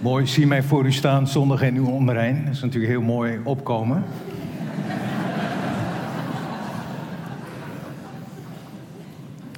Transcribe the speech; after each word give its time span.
Mooi, 0.00 0.26
zie 0.26 0.46
mij 0.46 0.62
voor 0.62 0.86
u 0.86 0.92
staan, 0.92 1.28
zondag 1.28 1.62
en 1.62 1.74
uw 1.76 1.86
onrein. 1.86 2.44
Dat 2.44 2.54
is 2.54 2.60
natuurlijk 2.60 2.92
heel 2.92 3.02
mooi 3.02 3.40
opkomen. 3.44 4.04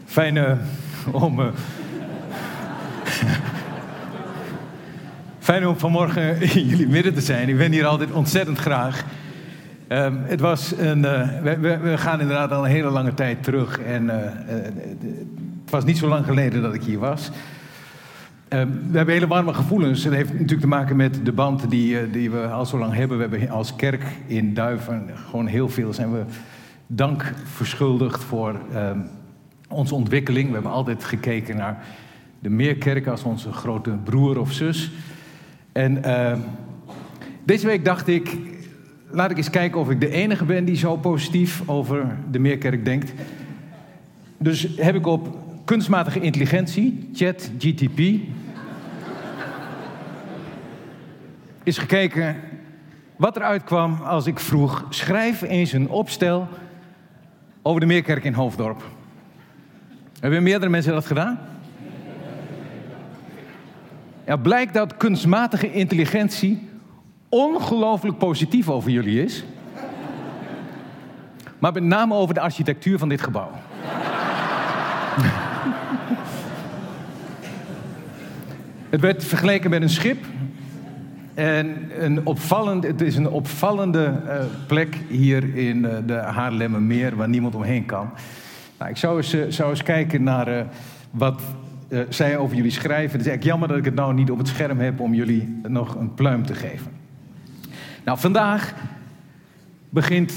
Fijn 0.05 0.37
eh, 0.37 0.53
om. 1.13 1.41
eh, 1.41 1.47
Fijn 5.39 5.67
om 5.67 5.79
vanmorgen 5.79 6.41
in 6.55 6.67
jullie 6.67 6.89
midden 6.89 7.15
te 7.15 7.21
zijn. 7.21 7.49
Ik 7.49 7.57
ben 7.57 7.73
hier 7.73 7.87
altijd 7.87 8.13
ontzettend 8.13 8.59
graag. 8.59 9.05
Ehm, 9.89 10.15
het 10.25 10.41
was 10.41 10.75
een, 10.79 11.05
eh, 11.05 11.29
we, 11.43 11.79
we- 11.79 11.99
gaan 11.99 12.21
inderdaad 12.21 12.51
al 12.53 12.65
een 12.65 12.71
hele 12.71 12.91
lange 12.91 13.15
tijd 13.15 13.43
terug. 13.43 13.79
En 13.81 14.09
het 15.65 15.71
was 15.71 15.85
niet 15.85 15.99
zo 15.99 16.09
lang 16.09 16.25
geleden 16.25 16.63
dat 16.63 16.75
ik 16.75 16.83
hier 16.83 16.99
was. 16.99 17.31
Ehm, 18.53 18.69
we 18.91 18.97
hebben 18.97 19.15
hele 19.15 19.27
warme 19.27 19.55
gevoelens. 19.55 20.05
Het 20.05 20.15
heeft 20.15 20.33
natuurlijk 20.33 20.61
te 20.61 20.67
maken 20.67 20.97
met 20.97 21.25
de 21.25 21.33
band 21.33 21.71
die, 21.71 21.99
eh, 21.99 22.13
die 22.13 22.31
we 22.31 22.47
al 22.47 22.67
zo 22.67 22.79
lang 22.79 22.95
hebben. 22.95 23.17
We 23.19 23.29
hebben 23.29 23.51
als 23.51 23.77
kerk 23.77 24.05
in 24.27 24.55
Duiven 24.55 25.11
gewoon 25.15 25.47
heel 25.47 25.69
veel 25.69 25.93
zijn 25.93 26.13
we 26.13 26.23
dank 26.87 27.33
verschuldigd 27.45 28.25
voor 28.25 28.61
ehm, 28.75 28.99
onze 29.69 29.95
ontwikkeling. 29.95 30.49
We 30.49 30.55
hebben 30.55 30.73
altijd 30.73 31.05
gekeken 31.05 31.57
naar 31.57 31.85
de 32.39 32.51
Meerkerk 32.51 33.07
als 33.07 33.23
onze 33.23 33.53
grote 33.53 33.91
broer 33.91 34.39
of 34.39 34.53
zus. 34.53 34.91
En 35.73 36.05
ehm, 36.05 36.39
deze 37.45 37.67
week 37.67 37.85
dacht 37.85 38.09
ik, 38.09 38.37
laat 39.11 39.31
ik 39.31 39.37
eens 39.37 39.51
kijken 39.51 39.81
of 39.81 39.91
ik 39.91 40.01
de 40.01 40.11
enige 40.11 40.45
ben 40.45 40.65
die 40.65 40.77
zo 40.77 40.97
positief 40.97 41.63
over 41.67 42.17
de 42.31 42.39
Meerkerk 42.39 42.85
denkt. 42.85 43.13
Dus 44.39 44.69
heb 44.77 44.95
ik 44.95 45.07
op 45.07 45.37
kunstmatige 45.65 46.21
intelligentie, 46.21 47.09
ChatGTP, 47.13 48.01
is 51.63 51.79
gekeken 51.79 52.37
wat 53.17 53.37
eruit 53.37 53.65
kwam 53.65 54.01
als 54.03 54.27
ik 54.27 54.41
vroeg: 54.41 54.87
schrijf 54.89 55.43
eens 55.43 55.73
een 55.73 55.89
opstel 55.89 56.49
over 57.63 57.81
de 57.81 57.87
Meerkerk 57.87 58.25
in 58.25 58.33
Hoofddorp. 58.33 58.83
Hebben 60.21 60.43
meerdere 60.43 60.71
mensen 60.71 60.93
dat 60.93 61.07
gedaan? 61.07 61.39
Ja, 64.27 64.37
blijkt 64.37 64.75
dat 64.75 64.97
kunstmatige 64.97 65.73
intelligentie 65.73 66.69
ongelooflijk 67.29 68.19
positief 68.19 68.69
over 68.69 68.91
jullie 68.91 69.23
is. 69.25 69.45
Maar 71.59 71.73
met 71.73 71.83
name 71.83 72.15
over 72.15 72.35
de 72.35 72.41
architectuur 72.41 72.99
van 72.99 73.09
dit 73.09 73.21
gebouw. 73.21 73.51
Het 78.91 79.01
werd 79.01 79.25
vergeleken 79.25 79.71
met 79.71 79.83
een 79.83 79.91
schip. 79.91 80.25
En 81.35 81.91
een 81.99 82.27
opvallend, 82.27 82.85
het 82.85 83.01
is 83.01 83.17
een 83.17 83.29
opvallende 83.29 84.05
eh, 84.05 84.45
plek 84.67 84.97
hier 85.09 85.57
in 85.57 85.85
eh, 85.85 85.97
de 86.07 86.13
Haarlemmermeer 86.13 87.17
waar 87.17 87.29
niemand 87.29 87.55
omheen 87.55 87.87
kan. 87.87 88.11
Nou, 88.79 88.91
ik 88.91 88.97
zou 88.97 89.17
eens, 89.17 89.33
eh, 89.59 89.69
eens 89.69 89.83
kijken 89.83 90.23
naar 90.23 90.67
wat 91.11 91.43
zij 92.09 92.37
over 92.37 92.57
jullie 92.57 92.71
schrijven. 92.71 93.11
Het 93.11 93.21
is 93.21 93.27
eigenlijk 93.27 93.45
jammer 93.45 93.69
dat 93.69 93.77
ik 93.77 93.85
het 93.85 93.95
nou 93.95 94.15
niet 94.15 94.31
op 94.31 94.39
het 94.39 94.49
scherm 94.49 94.79
heb 94.79 95.01
om 95.01 95.15
jullie 95.15 95.61
nog 95.69 95.95
een 95.95 96.15
pluim 96.15 96.47
te 96.47 96.55
geven. 96.55 96.91
Nou, 98.05 98.19
vandaag 98.19 98.75
begint 99.89 100.33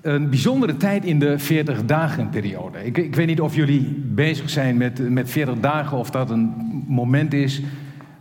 een 0.00 0.28
bijzondere 0.30 0.76
tijd 0.76 1.04
in 1.04 1.18
de 1.18 1.38
40 1.38 1.84
dagen 1.84 2.28
periode. 2.28 2.84
Ik, 2.84 2.96
ik 2.96 3.14
weet 3.14 3.26
niet 3.26 3.40
of 3.40 3.54
jullie 3.54 4.02
bezig 4.06 4.50
zijn 4.50 4.76
met, 4.76 5.10
met 5.10 5.30
40 5.30 5.60
dagen 5.60 5.98
of 5.98 6.10
dat 6.10 6.30
een 6.30 6.52
moment 6.86 7.32
is 7.32 7.62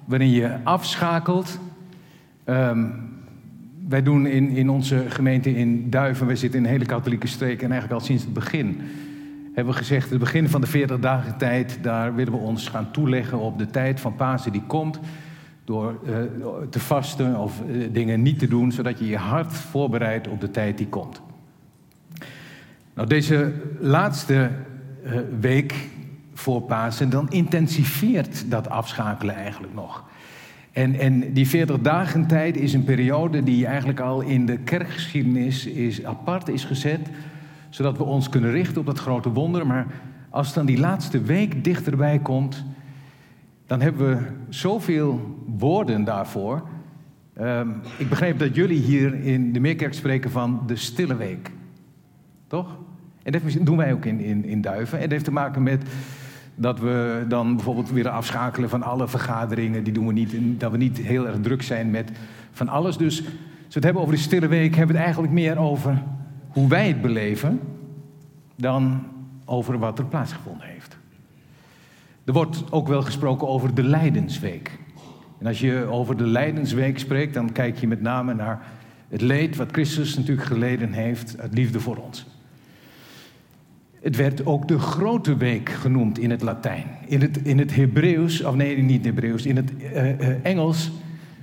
waarin 0.05 0.29
je 0.29 0.57
afschakelt. 0.63 1.59
Ehm, 2.49 2.85
wij 3.87 4.03
doen 4.03 4.25
in, 4.25 4.49
in 4.49 4.69
onze 4.69 5.03
gemeente 5.07 5.55
in 5.55 5.89
Duiven, 5.89 6.27
wij 6.27 6.35
zitten 6.35 6.59
in 6.59 6.65
een 6.65 6.71
hele 6.71 6.85
katholieke 6.85 7.27
streek 7.27 7.61
en 7.61 7.71
eigenlijk 7.71 8.01
al 8.01 8.07
sinds 8.07 8.23
het 8.23 8.33
begin 8.33 8.81
hebben 9.59 9.73
we 9.73 9.79
gezegd, 9.79 10.09
het 10.09 10.19
begin 10.19 10.49
van 10.49 10.61
de 10.61 10.67
40 10.67 10.99
dagen 10.99 11.37
tijd, 11.37 11.79
daar 11.81 12.15
willen 12.15 12.33
we 12.33 12.39
ons 12.39 12.67
gaan 12.67 12.91
toeleggen 12.91 13.39
op 13.39 13.57
de 13.57 13.67
tijd 13.67 13.99
van 13.99 14.15
Pasen 14.15 14.51
die 14.51 14.63
komt. 14.67 14.99
Door 15.63 15.99
eh, 16.05 16.13
te 16.69 16.79
vasten 16.79 17.35
of 17.35 17.61
eh, 17.61 17.87
dingen 17.91 18.21
niet 18.21 18.39
te 18.39 18.47
doen, 18.47 18.71
zodat 18.71 18.99
je 18.99 19.07
je 19.07 19.17
hart 19.17 19.53
voorbereidt 19.53 20.27
op 20.27 20.41
de 20.41 20.51
tijd 20.51 20.77
die 20.77 20.87
komt. 20.87 21.21
Nou, 22.93 23.07
deze 23.07 23.53
laatste 23.79 24.49
eh, 25.03 25.13
week 25.39 25.75
voor 26.33 26.61
Pasen, 26.61 27.09
dan 27.09 27.29
intensiveert 27.29 28.51
dat 28.51 28.69
afschakelen 28.69 29.35
eigenlijk 29.35 29.73
nog. 29.73 30.08
En, 30.71 30.99
en 30.99 31.33
die 31.33 31.47
40 31.47 31.79
dagen 31.79 32.27
tijd 32.27 32.57
is 32.57 32.73
een 32.73 32.83
periode 32.83 33.43
die 33.43 33.65
eigenlijk 33.65 33.99
al 33.99 34.21
in 34.21 34.45
de 34.45 34.57
kerkgeschiedenis 34.57 35.65
is, 35.65 36.03
apart 36.03 36.47
is 36.47 36.63
gezet, 36.63 37.09
zodat 37.69 37.97
we 37.97 38.03
ons 38.03 38.29
kunnen 38.29 38.51
richten 38.51 38.79
op 38.79 38.85
dat 38.85 38.99
grote 38.99 39.29
wonder. 39.29 39.67
Maar 39.67 39.87
als 40.29 40.53
dan 40.53 40.65
die 40.65 40.79
laatste 40.79 41.21
week 41.21 41.63
dichterbij 41.63 42.19
komt, 42.19 42.65
dan 43.67 43.81
hebben 43.81 44.09
we 44.09 44.25
zoveel 44.49 45.37
woorden 45.57 46.03
daarvoor. 46.03 46.67
Ehm, 47.33 47.69
ik 47.97 48.09
begreep 48.09 48.39
dat 48.39 48.55
jullie 48.55 48.81
hier 48.81 49.23
in 49.23 49.53
de 49.53 49.59
Meerkerk 49.59 49.93
spreken 49.93 50.31
van 50.31 50.63
de 50.67 50.75
stille 50.75 51.15
week. 51.15 51.51
Toch? 52.47 52.77
En 53.23 53.31
dat 53.31 53.41
doen 53.61 53.77
wij 53.77 53.93
ook 53.93 54.05
in, 54.05 54.19
in, 54.19 54.45
in 54.45 54.61
Duiven. 54.61 54.97
En 54.97 55.03
dat 55.03 55.11
heeft 55.11 55.23
te 55.23 55.31
maken 55.31 55.63
met 55.63 55.83
dat 56.59 56.79
we 56.79 57.25
dan 57.27 57.55
bijvoorbeeld 57.55 57.89
weer 57.89 58.09
afschakelen 58.09 58.69
van 58.69 58.83
alle 58.83 59.07
vergaderingen. 59.07 59.83
Die 59.83 59.93
doen 59.93 60.07
we 60.07 60.13
niet. 60.13 60.59
Dat 60.59 60.71
we 60.71 60.77
niet 60.77 60.97
heel 60.97 61.27
erg 61.27 61.39
druk 61.41 61.61
zijn 61.61 61.91
met 61.91 62.11
van 62.51 62.69
alles. 62.69 62.97
Dus 62.97 63.17
als 63.17 63.27
we 63.67 63.73
het 63.73 63.83
hebben 63.83 64.01
over 64.01 64.15
de 64.15 64.21
stille 64.21 64.47
week, 64.47 64.75
hebben 64.75 64.95
we 64.95 65.01
het 65.01 65.03
eigenlijk 65.03 65.33
meer 65.33 65.57
over 65.57 66.03
hoe 66.49 66.67
wij 66.67 66.87
het 66.87 67.01
beleven. 67.01 67.59
dan 68.55 69.03
over 69.45 69.79
wat 69.79 69.99
er 69.99 70.05
plaatsgevonden 70.05 70.67
heeft. 70.67 70.97
Er 72.23 72.33
wordt 72.33 72.63
ook 72.71 72.87
wel 72.87 73.01
gesproken 73.01 73.47
over 73.47 73.73
de 73.73 73.83
Lijdensweek. 73.83 74.79
En 75.39 75.47
als 75.47 75.59
je 75.59 75.85
over 75.89 76.17
de 76.17 76.25
Lijdensweek 76.27 76.99
spreekt, 76.99 77.33
dan 77.33 77.51
kijk 77.51 77.77
je 77.77 77.87
met 77.87 78.01
name 78.01 78.33
naar 78.33 78.61
het 79.07 79.21
leed 79.21 79.55
wat 79.55 79.71
Christus 79.71 80.17
natuurlijk 80.17 80.47
geleden 80.47 80.91
heeft 80.91 81.39
uit 81.39 81.53
liefde 81.53 81.79
voor 81.79 81.97
ons. 81.97 82.25
Het 84.01 84.15
werd 84.15 84.45
ook 84.45 84.67
de 84.67 84.79
grote 84.79 85.37
week 85.37 85.69
genoemd 85.69 86.19
in 86.19 86.29
het 86.29 86.41
Latijn. 86.41 86.85
In 87.05 87.21
het, 87.21 87.37
in 87.37 87.59
het 87.59 87.75
Hebreeuws, 87.75 88.43
of 88.43 88.55
nee, 88.55 88.77
niet 88.77 89.05
Hebreeuws, 89.05 89.45
in 89.45 89.55
het 89.55 89.77
eh, 89.77 90.09
eh, 90.09 90.37
Engels 90.43 90.91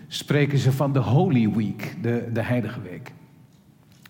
spreken 0.09 0.59
ze 0.59 0.73
van 0.73 0.93
de 0.93 0.99
Holy 0.99 1.51
Week, 1.51 1.97
de, 2.03 2.29
de 2.33 2.43
Heilige 2.43 2.81
Week. 2.81 3.13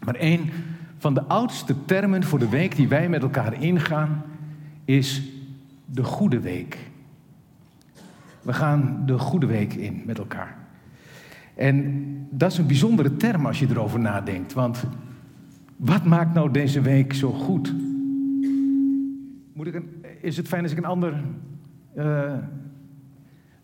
Maar 0.04 0.16
een 0.18 0.50
van 0.98 1.14
de 1.14 1.22
oudste 1.22 1.74
termen 1.84 2.24
voor 2.24 2.38
de 2.38 2.48
week 2.48 2.76
die 2.76 2.88
wij 2.88 3.08
met 3.08 3.22
elkaar 3.22 3.62
ingaan, 3.62 4.22
is 4.84 5.22
de 5.84 6.04
Goede 6.04 6.40
Week. 6.40 6.78
We 8.42 8.52
gaan 8.52 9.02
de 9.06 9.18
Goede 9.18 9.46
Week 9.46 9.74
in 9.74 10.02
met 10.04 10.18
elkaar. 10.18 10.56
En 11.54 12.04
dat 12.30 12.52
is 12.52 12.58
een 12.58 12.66
bijzondere 12.66 13.16
term 13.16 13.46
als 13.46 13.58
je 13.58 13.66
erover 13.70 14.00
nadenkt. 14.00 14.52
Want 14.52 14.84
wat 15.76 16.04
maakt 16.04 16.34
nou 16.34 16.50
deze 16.50 16.80
week 16.80 17.12
zo 17.12 17.32
goed? 17.32 17.74
Moet 19.56 19.66
ik 19.66 19.74
een, 19.74 20.04
is 20.20 20.36
het 20.36 20.48
fijn 20.48 20.62
als 20.62 20.72
ik 20.72 20.78
een 20.78 20.84
ander. 20.84 21.22
eh, 21.94 22.34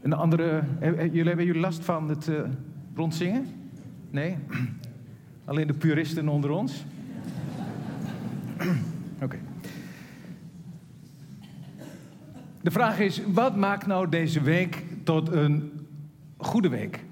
een 0.00 0.12
andere. 0.12 0.62
eh, 0.81 0.89
eh, 0.89 0.99
Jullie, 1.05 1.25
hebben 1.27 1.44
jullie 1.47 1.61
last 1.61 1.85
van 1.85 2.09
het 2.09 2.29
eh, 2.29 2.41
rondzingen? 2.94 3.47
Nee? 4.11 4.37
Alleen 5.44 5.67
de 5.67 5.73
puristen 5.75 6.29
onder 6.29 6.50
ons? 6.50 6.85
Oké. 9.23 9.39
De 12.61 12.71
vraag 12.71 12.99
is: 12.99 13.23
wat 13.27 13.56
maakt 13.56 13.87
nou 13.87 14.09
deze 14.09 14.41
week 14.41 14.85
tot 15.03 15.33
een 15.33 15.73
goede 16.37 16.69
week? 16.69 17.05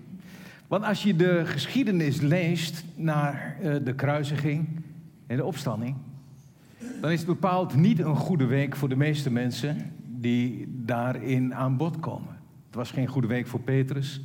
Want 0.69 0.85
als 0.85 1.03
je 1.03 1.17
de 1.17 1.43
geschiedenis 1.47 2.21
leest 2.21 2.85
naar 2.97 3.57
de 3.85 3.95
kruisiging 3.95 4.69
en 5.27 5.37
de 5.37 5.45
opstanding, 5.45 5.97
dan 7.01 7.11
is 7.11 7.19
het 7.19 7.29
bepaald 7.29 7.75
niet 7.75 7.99
een 7.99 8.17
goede 8.17 8.47
week 8.47 8.77
voor 8.77 8.89
de 8.89 8.97
meeste 8.97 9.31
mensen 9.31 9.93
die 10.07 10.67
daarin 10.69 11.55
aan 11.55 11.77
bod 11.77 12.01
komen. 12.01 12.39
Het 12.67 12.75
was 12.75 12.91
geen 12.91 13.07
goede 13.07 13.29
week 13.29 13.47
voor 13.47 13.61
Petrus. 13.61 14.21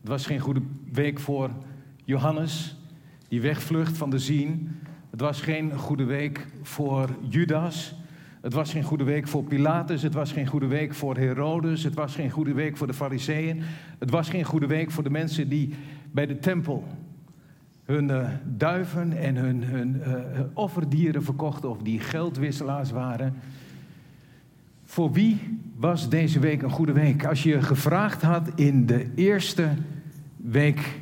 Het 0.00 0.08
was 0.08 0.26
geen 0.26 0.40
goede 0.40 0.62
week 0.92 1.20
voor 1.20 1.50
Johannes, 2.04 2.76
die 3.28 3.40
wegvlucht 3.40 3.96
van 3.96 4.10
de 4.10 4.18
zien. 4.18 4.70
Het 5.10 5.20
was 5.20 5.40
geen 5.40 5.78
goede 5.78 6.04
week 6.04 6.46
voor 6.62 7.08
Judas. 7.28 7.94
Het 8.40 8.52
was 8.52 8.72
geen 8.72 8.82
goede 8.82 9.04
week 9.04 9.28
voor 9.28 9.44
Pilatus. 9.44 10.02
Het 10.02 10.14
was 10.14 10.32
geen 10.32 10.46
goede 10.46 10.66
week 10.66 10.94
voor 10.94 11.16
Herodes. 11.16 11.82
Het 11.82 11.94
was 11.94 12.14
geen 12.14 12.30
goede 12.30 12.52
week 12.52 12.76
voor 12.76 12.86
de 12.86 12.94
Fariseeën. 12.94 13.62
Het 13.98 14.10
was 14.10 14.28
geen 14.28 14.44
goede 14.44 14.66
week 14.66 14.90
voor 14.90 15.02
de 15.02 15.10
mensen 15.10 15.48
die 15.48 15.74
bij 16.10 16.26
de 16.26 16.38
tempel 16.38 16.84
hun 17.84 18.08
uh, 18.08 18.28
duiven 18.44 19.18
en 19.18 19.36
hun, 19.36 19.62
hun 19.62 20.02
uh, 20.06 20.14
offerdieren 20.52 21.24
verkochten 21.24 21.70
of 21.70 21.78
die 21.78 22.00
geldwisselaars 22.00 22.90
waren. 22.90 23.34
Voor 24.84 25.12
wie 25.12 25.58
was 25.76 26.08
deze 26.08 26.38
week 26.38 26.62
een 26.62 26.70
goede 26.70 26.92
week? 26.92 27.24
Als 27.24 27.42
je 27.42 27.62
gevraagd 27.62 28.22
had 28.22 28.50
in 28.54 28.86
de 28.86 29.06
eerste 29.14 29.68
week 30.36 31.00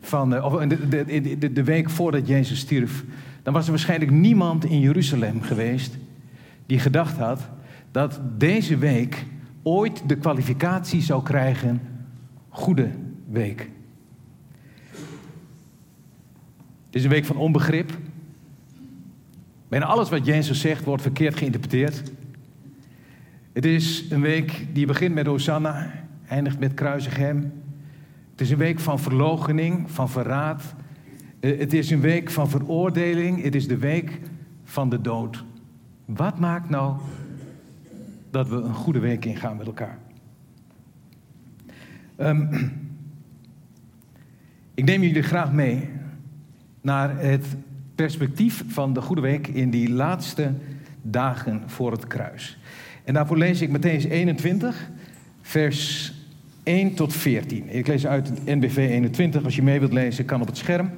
van, 0.00 0.34
uh, 0.34 0.44
of 0.44 0.66
de, 0.66 1.38
de, 1.38 1.52
de 1.52 1.64
week 1.64 1.90
voordat 1.90 2.26
Jezus 2.26 2.58
stierf, 2.58 3.04
dan 3.42 3.52
was 3.52 3.64
er 3.64 3.70
waarschijnlijk 3.70 4.10
niemand 4.10 4.64
in 4.64 4.80
Jeruzalem 4.80 5.42
geweest 5.42 5.98
die 6.66 6.78
gedacht 6.78 7.16
had 7.16 7.48
dat 7.90 8.20
deze 8.38 8.78
week 8.78 9.24
ooit 9.62 10.02
de 10.06 10.16
kwalificatie 10.16 11.00
zou 11.00 11.22
krijgen 11.22 11.80
goede 12.48 12.88
week. 13.30 13.68
Het 16.90 16.98
is 16.98 17.04
een 17.04 17.10
week 17.10 17.24
van 17.24 17.36
onbegrip. 17.36 17.98
Bijna 19.68 19.86
alles 19.86 20.08
wat 20.08 20.26
Jezus 20.26 20.60
zegt 20.60 20.84
wordt 20.84 21.02
verkeerd 21.02 21.36
geïnterpreteerd. 21.36 22.02
Het 23.52 23.64
is 23.64 24.10
een 24.10 24.20
week 24.20 24.66
die 24.72 24.86
begint 24.86 25.14
met 25.14 25.26
Hosanna, 25.26 25.92
eindigt 26.28 26.58
met 26.58 26.74
kruisig 26.74 27.16
hem. 27.16 27.52
Het 28.30 28.40
is 28.40 28.50
een 28.50 28.58
week 28.58 28.80
van 28.80 28.98
verloochening, 28.98 29.90
van 29.90 30.08
verraad. 30.08 30.74
Eh, 31.40 31.58
het 31.58 31.72
is 31.72 31.90
een 31.90 32.00
week 32.00 32.30
van 32.30 32.48
veroordeling. 32.48 33.42
Het 33.42 33.54
is 33.54 33.68
de 33.68 33.78
week 33.78 34.20
van 34.64 34.88
de 34.88 35.00
dood. 35.00 35.44
Wat 36.04 36.38
maakt 36.38 36.70
nou 36.70 37.00
dat 38.30 38.48
we 38.48 38.56
een 38.56 38.74
goede 38.74 38.98
week 38.98 39.24
ingaan 39.24 39.56
met 39.56 39.66
elkaar? 39.66 39.98
Um, 42.16 42.48
ik 44.74 44.84
neem 44.84 45.02
jullie 45.02 45.22
graag 45.22 45.52
mee 45.52 45.98
naar 46.80 47.18
het 47.18 47.46
perspectief 47.94 48.64
van 48.68 48.92
de 48.92 49.00
Goede 49.00 49.22
Week 49.22 49.46
in 49.46 49.70
die 49.70 49.90
laatste 49.90 50.52
dagen 51.02 51.62
voor 51.66 51.92
het 51.92 52.06
kruis. 52.06 52.58
En 53.04 53.14
daarvoor 53.14 53.38
lees 53.38 53.60
ik 53.60 53.68
Matthäus 53.68 54.10
21, 54.10 54.90
vers 55.42 56.12
1 56.62 56.94
tot 56.94 57.12
14. 57.12 57.68
Ik 57.68 57.86
lees 57.86 58.06
uit 58.06 58.28
het 58.28 58.44
NBV 58.44 58.76
21. 58.76 59.44
Als 59.44 59.56
je 59.56 59.62
mee 59.62 59.78
wilt 59.78 59.92
lezen, 59.92 60.24
kan 60.24 60.40
op 60.40 60.46
het 60.46 60.56
scherm. 60.56 60.90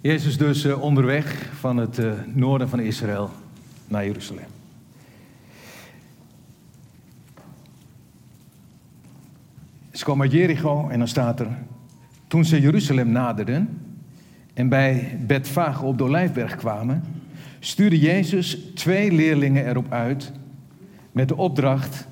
Jezus 0.00 0.38
dus 0.38 0.64
uh, 0.64 0.82
onderweg 0.82 1.50
van 1.58 1.76
het 1.76 1.98
uh, 1.98 2.12
noorden 2.26 2.68
van 2.68 2.80
Israël 2.80 3.30
naar 3.88 4.04
Jeruzalem. 4.04 4.55
Ze 9.96 10.04
uit 10.20 10.32
Jericho 10.32 10.88
en 10.88 10.98
dan 10.98 11.08
staat 11.08 11.40
er... 11.40 11.48
Toen 12.26 12.44
ze 12.44 12.60
Jeruzalem 12.60 13.10
naderden 13.10 13.80
en 14.54 14.68
bij 14.68 15.18
Betfage 15.26 15.84
op 15.84 15.98
de 15.98 16.04
Olijfberg 16.04 16.56
kwamen... 16.56 17.02
stuurde 17.58 17.98
Jezus 17.98 18.58
twee 18.74 19.12
leerlingen 19.12 19.66
erop 19.66 19.92
uit 19.92 20.32
met 21.12 21.28
de 21.28 21.36
opdracht... 21.36 22.08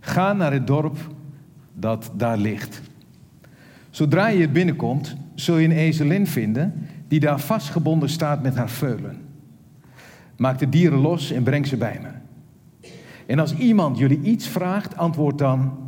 Ga 0.00 0.32
naar 0.32 0.52
het 0.52 0.66
dorp 0.66 0.96
dat 1.74 2.10
daar 2.14 2.38
ligt. 2.38 2.82
Zodra 3.90 4.28
je 4.28 4.40
het 4.40 4.52
binnenkomt, 4.52 5.16
zul 5.34 5.56
je 5.56 5.68
een 5.68 5.76
ezelin 5.76 6.26
vinden 6.26 6.88
die 7.08 7.20
daar 7.20 7.40
vastgebonden 7.40 8.08
staat 8.08 8.42
met 8.42 8.56
haar 8.56 8.70
veulen. 8.70 9.16
Maak 10.36 10.58
de 10.58 10.68
dieren 10.68 10.98
los 10.98 11.30
en 11.30 11.42
breng 11.42 11.66
ze 11.66 11.76
bij 11.76 12.00
me. 12.02 12.08
En 13.26 13.38
als 13.38 13.54
iemand 13.54 13.98
jullie 13.98 14.20
iets 14.22 14.48
vraagt, 14.48 14.96
antwoord 14.96 15.38
dan: 15.38 15.87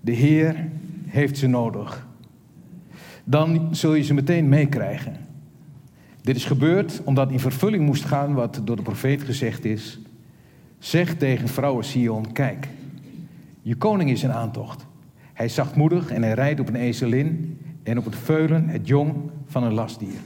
De 0.00 0.12
Heer 0.12 0.68
heeft 1.06 1.38
ze 1.38 1.46
nodig. 1.46 2.06
Dan 3.24 3.68
zul 3.70 3.94
je 3.94 4.02
ze 4.02 4.14
meteen 4.14 4.48
meekrijgen. 4.48 5.16
Dit 6.22 6.36
is 6.36 6.44
gebeurd 6.44 7.00
omdat 7.04 7.30
in 7.30 7.40
vervulling 7.40 7.84
moest 7.84 8.04
gaan 8.04 8.34
wat 8.34 8.60
door 8.64 8.76
de 8.76 8.82
profeet 8.82 9.22
gezegd 9.22 9.64
is. 9.64 9.98
Zeg 10.78 11.14
tegen 11.14 11.48
vrouwen 11.48 11.84
Sion: 11.84 12.32
Kijk, 12.32 12.68
je 13.62 13.76
koning 13.76 14.10
is 14.10 14.22
in 14.22 14.32
aantocht. 14.32 14.86
Hij 15.32 15.46
is 15.46 15.54
zachtmoedig 15.54 16.10
en 16.10 16.22
hij 16.22 16.32
rijdt 16.32 16.60
op 16.60 16.68
een 16.68 16.76
ezelin 16.76 17.58
en 17.82 17.98
op 17.98 18.04
het 18.04 18.16
veulen 18.16 18.68
het 18.68 18.88
jong 18.88 19.14
van 19.46 19.62
een 19.62 19.72
lastdier. 19.72 20.18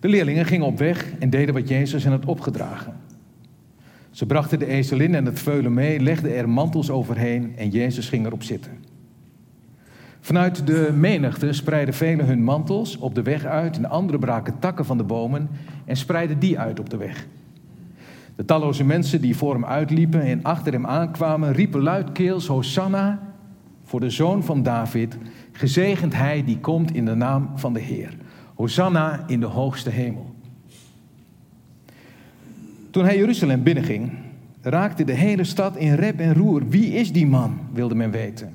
De 0.00 0.08
leerlingen 0.08 0.44
gingen 0.44 0.66
op 0.66 0.78
weg 0.78 1.12
en 1.18 1.30
deden 1.30 1.54
wat 1.54 1.68
Jezus 1.68 2.02
hen 2.02 2.12
had 2.12 2.24
opgedragen. 2.24 2.94
Ze 4.18 4.26
brachten 4.26 4.58
de 4.58 4.66
ezelin 4.66 5.14
en 5.14 5.24
het 5.24 5.40
veulen 5.40 5.74
mee, 5.74 6.00
legden 6.00 6.36
er 6.36 6.48
mantels 6.48 6.90
overheen 6.90 7.56
en 7.56 7.68
Jezus 7.68 8.08
ging 8.08 8.26
erop 8.26 8.42
zitten. 8.42 8.72
Vanuit 10.20 10.66
de 10.66 10.92
menigte 10.94 11.52
spreidden 11.52 11.94
velen 11.94 12.26
hun 12.26 12.44
mantels 12.44 12.96
op 12.96 13.14
de 13.14 13.22
weg 13.22 13.44
uit 13.44 13.76
en 13.76 13.90
anderen 13.90 14.20
braken 14.20 14.58
takken 14.58 14.84
van 14.84 14.96
de 14.96 15.04
bomen 15.04 15.48
en 15.84 15.96
spreidden 15.96 16.38
die 16.38 16.58
uit 16.58 16.80
op 16.80 16.90
de 16.90 16.96
weg. 16.96 17.26
De 18.36 18.44
talloze 18.44 18.84
mensen 18.84 19.20
die 19.20 19.36
voor 19.36 19.52
hem 19.52 19.64
uitliepen 19.64 20.22
en 20.22 20.42
achter 20.42 20.72
hem 20.72 20.86
aankwamen, 20.86 21.52
riepen 21.52 21.82
luidkeels: 21.82 22.46
Hosanna 22.46 23.20
voor 23.84 24.00
de 24.00 24.10
zoon 24.10 24.44
van 24.44 24.62
David, 24.62 25.18
gezegend 25.52 26.14
hij 26.14 26.44
die 26.44 26.58
komt 26.58 26.94
in 26.94 27.04
de 27.04 27.14
naam 27.14 27.50
van 27.54 27.72
de 27.72 27.80
Heer. 27.80 28.16
Hosanna 28.54 29.24
in 29.26 29.40
de 29.40 29.46
hoogste 29.46 29.90
hemel. 29.90 30.27
Toen 32.90 33.04
hij 33.04 33.16
Jeruzalem 33.16 33.62
binnenging, 33.62 34.10
raakte 34.60 35.04
de 35.04 35.12
hele 35.12 35.44
stad 35.44 35.76
in 35.76 35.94
rep 35.94 36.20
en 36.20 36.34
roer. 36.34 36.68
Wie 36.68 36.92
is 36.92 37.12
die 37.12 37.26
man, 37.26 37.58
wilde 37.72 37.94
men 37.94 38.10
weten. 38.10 38.52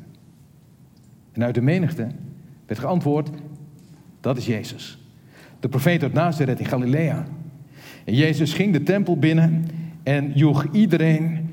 En 1.31 1.43
uit 1.43 1.55
de 1.55 1.61
menigte 1.61 2.07
werd 2.65 2.79
geantwoord, 2.79 3.29
dat 4.21 4.37
is 4.37 4.45
Jezus. 4.45 4.97
De 5.59 5.69
profeet 5.69 6.03
uit 6.03 6.13
Nazareth 6.13 6.59
in 6.59 6.65
Galilea. 6.65 7.25
En 8.05 8.15
Jezus 8.15 8.53
ging 8.53 8.73
de 8.73 8.83
tempel 8.83 9.17
binnen 9.17 9.65
en 10.03 10.31
joeg 10.35 10.65
iedereen 10.71 11.49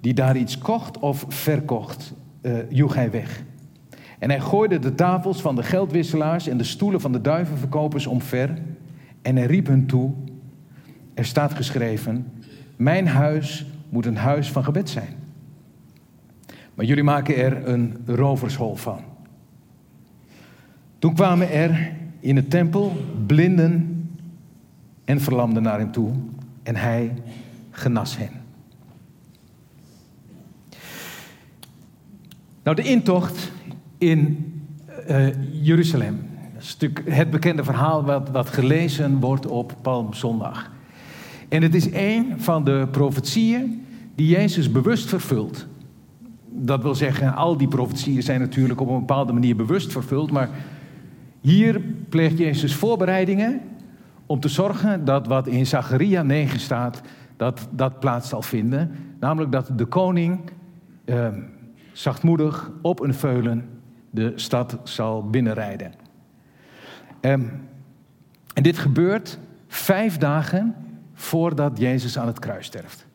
die 0.00 0.14
daar 0.14 0.36
iets 0.36 0.58
kocht 0.58 0.98
of 0.98 1.24
verkocht, 1.28 2.14
uh, 2.42 2.70
joeg 2.70 2.94
hij 2.94 3.10
weg. 3.10 3.42
En 4.18 4.30
hij 4.30 4.40
gooide 4.40 4.78
de 4.78 4.94
tafels 4.94 5.40
van 5.40 5.56
de 5.56 5.62
geldwisselaars 5.62 6.48
en 6.48 6.56
de 6.56 6.64
stoelen 6.64 7.00
van 7.00 7.12
de 7.12 7.20
duivenverkopers 7.20 8.06
omver. 8.06 8.58
En 9.22 9.36
hij 9.36 9.46
riep 9.46 9.66
hun 9.66 9.86
toe: 9.86 10.12
Er 11.18 11.24
staat 11.24 11.54
geschreven: 11.54 12.32
Mijn 12.76 13.06
huis 13.06 13.66
moet 13.88 14.06
een 14.06 14.16
huis 14.16 14.50
van 14.50 14.64
gebed 14.64 14.90
zijn. 14.90 15.14
Maar 16.74 16.84
jullie 16.84 17.02
maken 17.02 17.36
er 17.36 17.68
een 17.68 17.96
rovershol 18.06 18.76
van. 18.76 19.00
Toen 20.98 21.14
kwamen 21.14 21.50
er 21.50 21.92
in 22.20 22.34
de 22.34 22.48
tempel 22.48 22.96
blinden 23.26 24.02
en 25.04 25.20
verlamden 25.20 25.62
naar 25.62 25.78
hem 25.78 25.92
toe. 25.92 26.12
En 26.62 26.76
hij 26.76 27.22
genas 27.70 28.16
hen. 28.16 28.30
Nou, 32.62 32.76
de 32.76 32.82
intocht 32.82 33.52
in 33.98 34.52
uh, 35.08 35.28
Jeruzalem. 35.64 36.28
Dat 36.54 36.62
is 36.62 36.76
natuurlijk 36.78 37.16
het 37.16 37.30
bekende 37.30 37.64
verhaal 37.64 38.04
wat, 38.04 38.30
wat 38.30 38.48
gelezen 38.48 39.20
wordt 39.20 39.46
op 39.46 39.76
Palmzondag. 39.82 40.76
En 41.48 41.62
het 41.62 41.74
is 41.74 41.92
een 41.92 42.40
van 42.40 42.64
de 42.64 42.88
profetieën 42.90 43.86
die 44.14 44.28
Jezus 44.28 44.72
bewust 44.72 45.08
vervult. 45.08 45.66
Dat 46.48 46.82
wil 46.82 46.94
zeggen, 46.94 47.34
al 47.34 47.56
die 47.56 47.68
profetieën 47.68 48.22
zijn 48.22 48.40
natuurlijk 48.40 48.80
op 48.80 48.88
een 48.88 48.98
bepaalde 48.98 49.32
manier 49.32 49.56
bewust 49.56 49.92
vervuld, 49.92 50.30
maar 50.30 50.50
hier 51.40 51.80
pleegt 52.08 52.38
Jezus 52.38 52.74
voorbereidingen 52.74 53.60
om 54.26 54.40
te 54.40 54.48
zorgen 54.48 55.04
dat 55.04 55.26
wat 55.26 55.46
in 55.46 55.66
Zacharia 55.66 56.22
9 56.22 56.60
staat, 56.60 57.02
dat 57.36 57.68
dat 57.70 58.00
plaats 58.00 58.28
zal 58.28 58.42
vinden. 58.42 58.90
Namelijk 59.20 59.52
dat 59.52 59.70
de 59.76 59.84
koning 59.84 60.40
eh, 61.04 61.28
zachtmoedig 61.92 62.70
op 62.82 63.00
een 63.00 63.14
veulen 63.14 63.64
de 64.10 64.32
stad 64.34 64.78
zal 64.82 65.30
binnenrijden. 65.30 65.92
Um, 67.20 67.50
en 68.54 68.62
dit 68.62 68.78
gebeurt 68.78 69.38
vijf 69.66 70.16
dagen 70.16 70.74
voordat 71.18 71.78
Jezus 71.78 72.18
aan 72.18 72.26
het 72.26 72.38
kruis 72.38 72.66
sterft. 72.66 73.06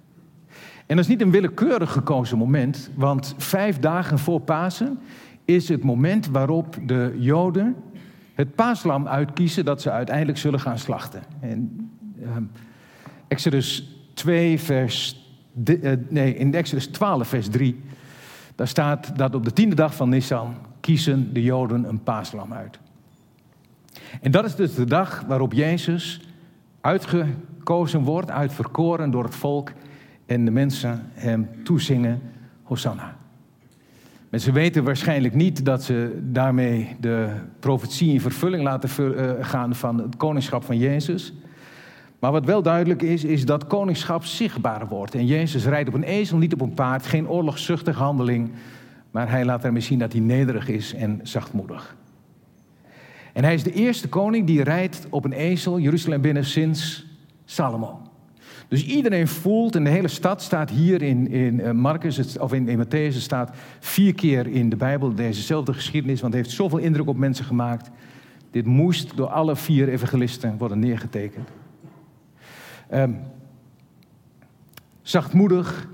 En 0.86 0.96
dat 0.96 1.06
is 1.06 1.08
niet 1.08 1.22
een 1.22 1.32
willekeurig 1.32 1.92
gekozen 1.92 2.38
moment, 2.38 2.90
want 2.96 3.36
vijf 3.38 3.80
dagen 3.80 4.20
voor 4.20 4.40
Pasen 4.40 5.00
is 5.46 5.70
het 5.70 5.84
moment 5.84 6.28
waarop 6.28 6.78
de 6.86 7.16
Joden 7.20 7.76
het 8.34 8.56
paaslam 8.56 9.08
uitkiezen 9.08 9.66
dat 9.66 9.82
ze 9.82 9.92
uiteindelijk 9.92 10.38
zullen 10.38 10.60
gaan 10.60 10.78
slachten. 10.80 11.24
En, 11.40 11.90
uh, 12.22 12.30
Exodus 13.28 13.96
2, 14.14 14.60
vers. 14.60 15.22
nee, 16.10 16.36
in 16.36 16.54
Exodus 16.54 16.88
12, 16.88 17.28
vers 17.28 17.48
3. 17.48 17.82
Daar 18.56 18.68
staat 18.68 19.18
dat 19.18 19.36
op 19.36 19.44
de 19.44 19.54
tiende 19.54 19.76
dag 19.76 19.96
van 19.96 20.10
Nissan 20.10 20.56
kiezen 20.80 21.34
de 21.34 21.44
Joden 21.44 21.90
een 21.90 22.04
paaslam 22.04 22.54
uit. 22.54 22.80
En 24.22 24.32
dat 24.32 24.46
is 24.46 24.56
dus 24.56 24.76
de 24.76 24.86
dag 24.86 25.24
waarop 25.28 25.54
Jezus 25.54 26.22
uitgekozen 26.84 28.02
wordt, 28.02 28.32
uitverkoren 28.32 29.12
door 29.12 29.24
het 29.24 29.36
volk 29.36 29.72
en 30.26 30.46
de 30.46 30.52
mensen 30.52 31.02
hem 31.14 31.50
toezingen, 31.64 32.22
Hosanna. 32.64 33.16
Mensen 34.30 34.54
weten 34.54 34.84
waarschijnlijk 34.84 35.34
niet 35.34 35.66
dat 35.66 35.84
ze 35.84 36.20
daarmee 36.24 36.96
de 37.00 37.28
profetie 37.60 38.14
in 38.14 38.22
vervulling 38.22 38.64
laten 38.64 39.16
eh, 39.16 39.32
gaan 39.40 39.76
van 39.76 39.98
het 39.98 40.18
koningschap 40.18 40.64
van 40.64 40.78
Jezus. 40.78 41.34
Maar 42.20 42.32
wat 42.32 42.46
wel 42.46 42.62
duidelijk 42.62 43.02
is, 43.02 43.24
is 43.24 43.46
dat 43.46 43.68
koningschap 43.68 44.26
zichtbaar 44.26 44.88
wordt. 44.88 45.16
En 45.16 45.26
Jezus 45.26 45.66
rijdt 45.66 45.90
op 45.90 45.96
een 45.96 46.04
ezel, 46.04 46.38
niet 46.38 46.54
op 46.54 46.62
een 46.62 46.74
paard, 46.74 47.06
geen 47.06 47.30
oorlogszuchtige 47.30 48.00
handeling. 48.00 48.52
Maar 49.12 49.30
hij 49.30 49.46
laat 49.46 49.62
daarmee 49.62 49.82
zien 49.82 50.00
dat 50.00 50.12
hij 50.12 50.22
nederig 50.22 50.68
is 50.68 50.94
en 50.94 51.20
zachtmoedig. 51.24 51.96
En 53.34 53.44
hij 53.44 53.54
is 53.54 53.64
de 53.64 53.74
eerste 53.74 54.10
koning 54.10 54.48
die 54.48 54.64
rijdt 54.64 55.08
op 55.10 55.26
een 55.26 55.34
ezel 55.34 55.80
Jeruzalem 55.80 56.22
binnen 56.22 56.46
sinds 56.46 57.06
Salomo. 57.46 58.02
Dus 58.68 58.86
iedereen 58.86 59.28
voelt, 59.28 59.76
en 59.76 59.84
de 59.84 59.90
hele 59.90 60.08
stad 60.08 60.42
staat 60.42 60.70
hier 60.70 61.02
in, 61.02 61.28
in 61.28 61.60
eh, 61.60 61.72
Marcus, 61.72 62.38
of 62.38 62.54
in, 62.54 62.68
in 62.68 63.14
staat 63.14 63.56
vier 63.80 64.14
keer 64.14 64.48
in 64.48 64.70
de 64.70 64.76
Bijbel 64.76 65.16
dezezelfde 65.16 65.74
geschiedenis, 65.74 66.22
want 66.22 66.34
het 66.34 66.44
heeft 66.44 66.56
zoveel 66.56 66.78
indruk 66.78 67.08
op 67.08 67.18
mensen 67.18 67.46
gemaakt. 67.46 67.90
Dit 68.52 68.66
moest 68.66 69.18
door 69.18 69.28
alle 69.28 69.56
vier 69.56 69.90
evangelisten 69.90 70.58
worden 70.58 70.80
neergetekend. 70.80 71.50
Um, 72.94 73.18
zachtmoedig 75.02 75.88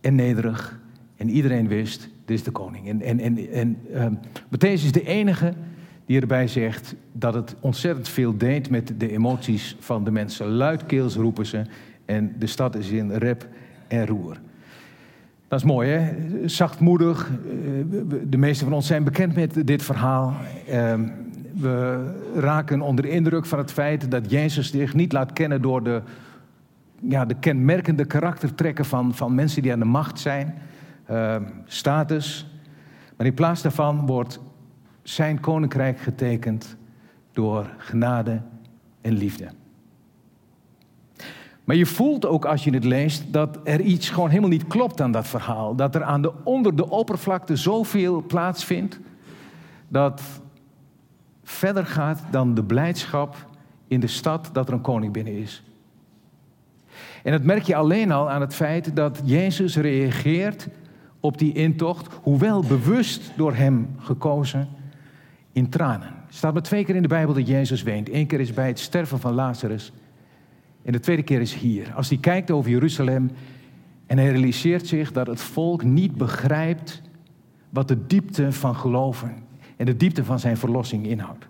en 0.00 0.14
nederig. 0.14 0.80
En 1.16 1.28
iedereen 1.28 1.68
wist, 1.68 2.08
dit 2.24 2.36
is 2.36 2.42
de 2.42 2.50
koning. 2.50 2.88
En, 2.88 3.02
en, 3.02 3.20
en, 3.20 3.50
en 3.52 3.78
um, 3.94 4.18
Matthäus 4.50 4.82
is 4.84 4.92
de 4.92 5.06
enige 5.06 5.54
die 6.06 6.20
erbij 6.20 6.48
zegt 6.48 6.94
dat 7.12 7.34
het 7.34 7.56
ontzettend 7.60 8.08
veel 8.08 8.36
deed 8.36 8.70
met 8.70 8.92
de 8.98 9.10
emoties 9.10 9.76
van 9.80 10.04
de 10.04 10.10
mensen. 10.10 10.46
Luidkeels 10.46 11.14
roepen 11.14 11.46
ze 11.46 11.62
en 12.04 12.34
de 12.38 12.46
stad 12.46 12.74
is 12.76 12.88
in 12.88 13.12
rep 13.12 13.48
en 13.88 14.06
roer. 14.06 14.36
Dat 15.48 15.58
is 15.58 15.64
mooi, 15.64 15.90
hè? 15.90 16.12
Zachtmoedig. 16.48 17.30
Eh, 17.30 17.30
de 18.24 18.36
meeste 18.36 18.64
van 18.64 18.72
ons 18.72 18.86
zijn 18.86 19.04
bekend 19.04 19.34
met 19.34 19.66
dit 19.66 19.82
verhaal. 19.82 20.34
Ehm, 20.68 21.08
we 21.54 22.06
raken 22.34 22.80
onder 22.80 23.04
de 23.04 23.10
indruk 23.10 23.46
van 23.46 23.58
het 23.58 23.72
feit 23.72 24.10
dat 24.10 24.30
Jezus 24.30 24.70
zich 24.70 24.94
niet 24.94 25.12
laat 25.12 25.32
kennen 25.32 25.62
door 25.62 25.82
de, 25.82 26.02
ja, 27.00 27.24
de 27.24 27.34
kenmerkende 27.34 28.04
karaktertrekken 28.04 28.84
van, 28.84 29.14
van 29.14 29.34
mensen 29.34 29.62
die 29.62 29.72
aan 29.72 29.78
de 29.78 29.84
macht 29.84 30.18
zijn, 30.18 30.54
ehm, 31.06 31.42
status. 31.64 32.50
Maar 33.16 33.26
in 33.26 33.34
plaats 33.34 33.62
daarvan 33.62 34.06
wordt 34.06 34.40
zijn 35.08 35.40
koninkrijk 35.40 35.98
getekend 35.98 36.76
door 37.32 37.74
genade 37.78 38.42
en 39.00 39.12
liefde. 39.12 39.48
Maar 41.64 41.76
je 41.76 41.86
voelt 41.86 42.26
ook 42.26 42.44
als 42.44 42.64
je 42.64 42.70
het 42.70 42.84
leest 42.84 43.32
dat 43.32 43.58
er 43.64 43.80
iets 43.80 44.08
gewoon 44.10 44.28
helemaal 44.28 44.50
niet 44.50 44.66
klopt 44.66 45.00
aan 45.00 45.10
dat 45.10 45.26
verhaal. 45.26 45.74
Dat 45.74 45.94
er 45.94 46.02
aan 46.02 46.22
de, 46.22 46.32
onder 46.44 46.76
de 46.76 46.90
oppervlakte 46.90 47.56
zoveel 47.56 48.22
plaatsvindt 48.22 49.00
dat 49.88 50.22
verder 51.42 51.86
gaat 51.86 52.22
dan 52.30 52.54
de 52.54 52.64
blijdschap 52.64 53.46
in 53.88 54.00
de 54.00 54.06
stad 54.06 54.50
dat 54.52 54.68
er 54.68 54.74
een 54.74 54.80
koning 54.80 55.12
binnen 55.12 55.38
is. 55.38 55.62
En 57.22 57.32
dat 57.32 57.42
merk 57.42 57.62
je 57.62 57.76
alleen 57.76 58.12
al 58.12 58.30
aan 58.30 58.40
het 58.40 58.54
feit 58.54 58.96
dat 58.96 59.20
Jezus 59.24 59.76
reageert 59.76 60.68
op 61.20 61.38
die 61.38 61.52
intocht, 61.52 62.14
hoewel 62.22 62.62
bewust 62.62 63.32
door 63.36 63.54
hem 63.54 63.88
gekozen, 63.98 64.68
in 65.56 65.68
tranen. 65.68 66.08
Er 66.08 66.34
staat 66.34 66.52
maar 66.52 66.62
twee 66.62 66.84
keer 66.84 66.94
in 66.96 67.02
de 67.02 67.08
Bijbel 67.08 67.34
dat 67.34 67.46
Jezus 67.46 67.82
weent. 67.82 68.12
Eén 68.12 68.26
keer 68.26 68.40
is 68.40 68.52
bij 68.52 68.66
het 68.66 68.78
sterven 68.78 69.18
van 69.18 69.34
Lazarus. 69.34 69.92
En 70.82 70.92
de 70.92 71.00
tweede 71.00 71.22
keer 71.22 71.40
is 71.40 71.54
hier. 71.54 71.92
Als 71.94 72.08
hij 72.08 72.18
kijkt 72.18 72.50
over 72.50 72.70
Jeruzalem 72.70 73.30
en 74.06 74.18
hij 74.18 74.30
realiseert 74.30 74.86
zich 74.86 75.12
dat 75.12 75.26
het 75.26 75.40
volk 75.40 75.84
niet 75.84 76.16
begrijpt 76.16 77.02
wat 77.70 77.88
de 77.88 78.06
diepte 78.06 78.52
van 78.52 78.76
geloven 78.76 79.34
en 79.76 79.86
de 79.86 79.96
diepte 79.96 80.24
van 80.24 80.38
zijn 80.38 80.56
verlossing 80.56 81.06
inhoudt. 81.06 81.46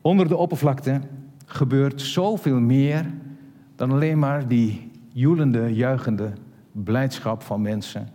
Onder 0.00 0.28
de 0.28 0.36
oppervlakte 0.36 1.00
gebeurt 1.46 2.00
zoveel 2.00 2.60
meer 2.60 3.06
dan 3.76 3.90
alleen 3.90 4.18
maar 4.18 4.48
die 4.48 4.90
joelende, 5.12 5.74
juichende 5.74 6.32
blijdschap 6.72 7.42
van 7.42 7.62
mensen 7.62 8.08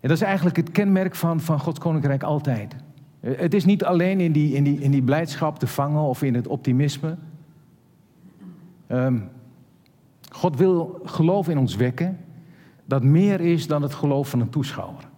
en 0.00 0.08
dat 0.08 0.16
is 0.16 0.22
eigenlijk 0.22 0.56
het 0.56 0.70
kenmerk 0.70 1.14
van, 1.14 1.40
van 1.40 1.60
Gods 1.60 1.78
koninkrijk 1.78 2.22
altijd. 2.22 2.76
Het 3.20 3.54
is 3.54 3.64
niet 3.64 3.84
alleen 3.84 4.20
in 4.20 4.32
die, 4.32 4.54
in, 4.54 4.64
die, 4.64 4.80
in 4.80 4.90
die 4.90 5.02
blijdschap 5.02 5.58
te 5.58 5.66
vangen 5.66 6.02
of 6.02 6.22
in 6.22 6.34
het 6.34 6.46
optimisme. 6.46 7.16
Um, 8.88 9.28
God 10.30 10.56
wil 10.56 11.00
geloof 11.04 11.48
in 11.48 11.58
ons 11.58 11.76
wekken 11.76 12.18
dat 12.84 13.02
meer 13.02 13.40
is 13.40 13.66
dan 13.66 13.82
het 13.82 13.94
geloof 13.94 14.28
van 14.28 14.40
een 14.40 14.50
toeschouwer. 14.50 15.08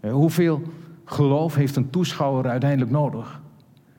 Eh, 0.00 0.12
hoeveel 0.12 0.62
geloof 1.04 1.54
heeft 1.54 1.76
een 1.76 1.90
toeschouwer 1.90 2.48
uiteindelijk 2.48 2.90
nodig? 2.90 3.42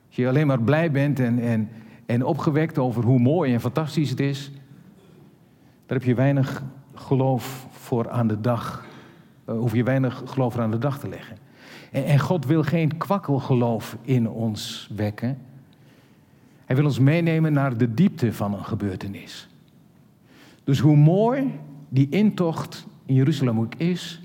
Als 0.06 0.16
je 0.16 0.28
alleen 0.28 0.46
maar 0.46 0.62
blij 0.62 0.90
bent 0.90 1.20
en, 1.20 1.38
en, 1.38 1.68
en 2.06 2.24
opgewekt 2.24 2.78
over 2.78 3.04
hoe 3.04 3.18
mooi 3.18 3.52
en 3.52 3.60
fantastisch 3.60 4.10
het 4.10 4.20
is, 4.20 4.52
daar 5.86 5.98
heb 5.98 6.06
je 6.06 6.14
weinig 6.14 6.62
geloof 6.94 7.66
voor 7.70 8.10
aan 8.10 8.26
de 8.26 8.40
dag 8.40 8.85
hoef 9.46 9.74
je 9.74 9.82
weinig 9.82 10.22
geloof 10.24 10.58
aan 10.58 10.70
de 10.70 10.78
dag 10.78 10.98
te 10.98 11.08
leggen. 11.08 11.36
En, 11.90 12.04
en 12.04 12.18
God 12.18 12.46
wil 12.46 12.62
geen 12.62 12.96
kwakkelgeloof 12.96 13.96
in 14.02 14.28
ons 14.28 14.90
wekken. 14.94 15.38
Hij 16.64 16.76
wil 16.76 16.84
ons 16.84 16.98
meenemen 16.98 17.52
naar 17.52 17.76
de 17.76 17.94
diepte 17.94 18.32
van 18.32 18.52
een 18.52 18.64
gebeurtenis. 18.64 19.48
Dus 20.64 20.78
hoe 20.78 20.96
mooi 20.96 21.58
die 21.88 22.08
intocht 22.08 22.86
in 23.04 23.14
Jeruzalem 23.14 23.58
ook 23.58 23.74
is, 23.74 24.20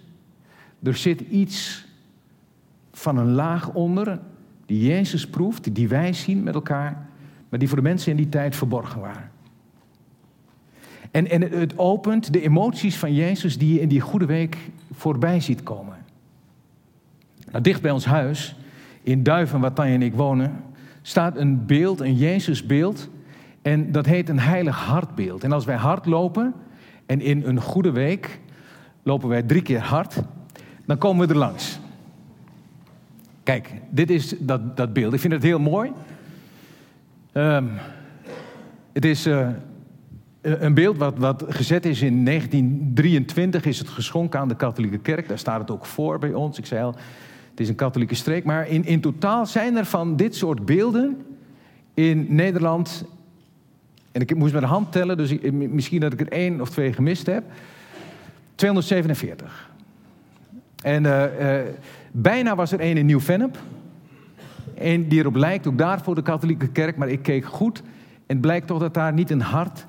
er 0.84 0.96
zit 0.96 1.22
iets 1.22 1.86
van 2.92 3.18
een 3.18 3.32
laag 3.32 3.74
onder 3.74 4.20
die 4.66 4.88
Jezus 4.88 5.28
proeft, 5.28 5.75
die 5.75 5.88
wij 5.88 6.13
zien 6.13 6.44
met 6.44 6.54
elkaar, 6.54 7.08
maar 7.50 7.60
die 7.60 7.68
voor 7.68 7.78
de 7.78 7.84
mensen 7.84 8.12
in 8.12 8.18
die 8.18 8.30
tijd 8.30 8.56
verborgen 8.56 9.01
waren. 9.01 9.30
En, 11.12 11.30
en 11.30 11.41
het 11.41 11.77
opent 11.77 12.34
de 12.34 12.41
emoties 12.41 12.98
van 12.98 13.13
Jezus 13.13 13.58
die 13.58 13.74
je 13.74 13.82
in 13.82 13.88
die 13.88 14.00
goede 14.00 14.25
week 14.25 14.58
voorbij 14.94 15.39
ziet 15.39 15.63
komen. 15.63 15.96
Nou, 17.51 17.63
dicht 17.63 17.82
bij 17.82 17.91
ons 17.91 18.06
huis, 18.06 18.56
in 19.03 19.24
Duiven, 19.24 19.60
waar 19.60 19.74
Tanja 19.74 19.94
en 19.94 20.01
ik 20.01 20.13
wonen, 20.13 20.63
staat 21.01 21.38
een 21.38 21.65
beeld, 21.65 22.00
een 22.00 22.15
Jezusbeeld. 22.15 23.10
En 23.62 23.91
dat 23.91 24.06
heet 24.06 24.30
een 24.30 24.39
heilig 24.39 24.77
hartbeeld. 24.77 25.44
En 25.44 25.51
als 25.51 25.65
wij 25.65 25.75
hard 25.75 26.06
lopen, 26.06 26.53
en 27.06 27.22
in 27.22 27.44
een 27.46 27.62
goede 27.62 27.91
week 27.91 28.39
lopen 29.03 29.30
wij 29.30 29.41
drie 29.41 29.62
keer 29.62 29.80
hard, 29.82 30.22
dan 30.86 30.98
komen 30.98 31.27
we 31.27 31.34
er 31.34 31.39
langs. 31.39 31.80
Kijk, 33.44 33.72
dit 33.89 34.10
is 34.10 34.36
dat, 34.39 34.77
dat 34.77 34.94
beeld. 34.94 35.13
Ik 35.13 35.20
vind 35.20 35.34
het 35.34 35.44
heel 35.44 35.60
mooi. 35.60 35.91
Um, 37.34 37.72
het 38.94 39.06
is 39.06 39.25
eh, 39.25 39.50
een 40.41 40.74
beeld 40.74 40.98
wat, 40.98 41.17
wat 41.17 41.45
gezet 41.48 41.86
is 41.86 42.01
in 42.01 42.25
1923 42.25 43.65
is 43.65 43.79
het 43.79 43.89
geschonken 43.89 44.39
aan 44.39 44.48
de 44.48 44.55
katholieke 44.55 44.98
kerk. 44.98 45.27
Daar 45.27 45.38
staat 45.38 45.60
het 45.60 45.71
ook 45.71 45.86
voor 45.86 46.19
bij 46.19 46.33
ons. 46.33 46.57
Ik 46.57 46.65
zei 46.65 46.83
al, 46.83 46.95
het 47.50 47.60
is 47.60 47.69
een 47.69 47.75
katholieke 47.75 48.15
streek. 48.15 48.43
Maar 48.43 48.67
in, 48.67 48.86
in 48.86 49.01
totaal 49.01 49.45
zijn 49.45 49.77
er 49.77 49.86
van 49.86 50.15
dit 50.15 50.36
soort 50.36 50.65
beelden 50.65 51.25
in 51.93 52.25
Nederland... 52.29 53.05
en 54.12 54.21
ik 54.21 54.36
moest 54.36 54.53
met 54.53 54.62
de 54.62 54.67
hand 54.67 54.91
tellen, 54.91 55.17
dus 55.17 55.39
misschien 55.51 56.00
dat 56.00 56.13
ik 56.13 56.19
er 56.19 56.31
één 56.31 56.62
of 56.62 56.69
twee 56.69 56.93
gemist 56.93 57.25
heb... 57.25 57.43
247. 58.55 59.69
En 60.83 61.03
uh, 61.03 61.24
uh, 61.39 61.62
bijna 62.12 62.55
was 62.55 62.71
er 62.71 62.79
één 62.79 62.98
in 62.98 63.05
Nieuw-Vennep. 63.05 63.57
En 64.75 65.07
die 65.07 65.19
erop 65.19 65.36
lijkt, 65.36 65.67
ook 65.67 65.77
daar 65.77 66.01
voor 66.01 66.15
de 66.15 66.21
katholieke 66.21 66.67
kerk. 66.67 66.98
Maar 66.98 67.10
ik 67.10 67.21
keek 67.21 67.45
goed 67.45 67.79
en 67.79 68.38
het 68.38 68.41
blijkt 68.41 68.67
toch 68.67 68.79
dat 68.79 68.93
daar 68.93 69.13
niet 69.13 69.29
een 69.29 69.41
hart 69.41 69.86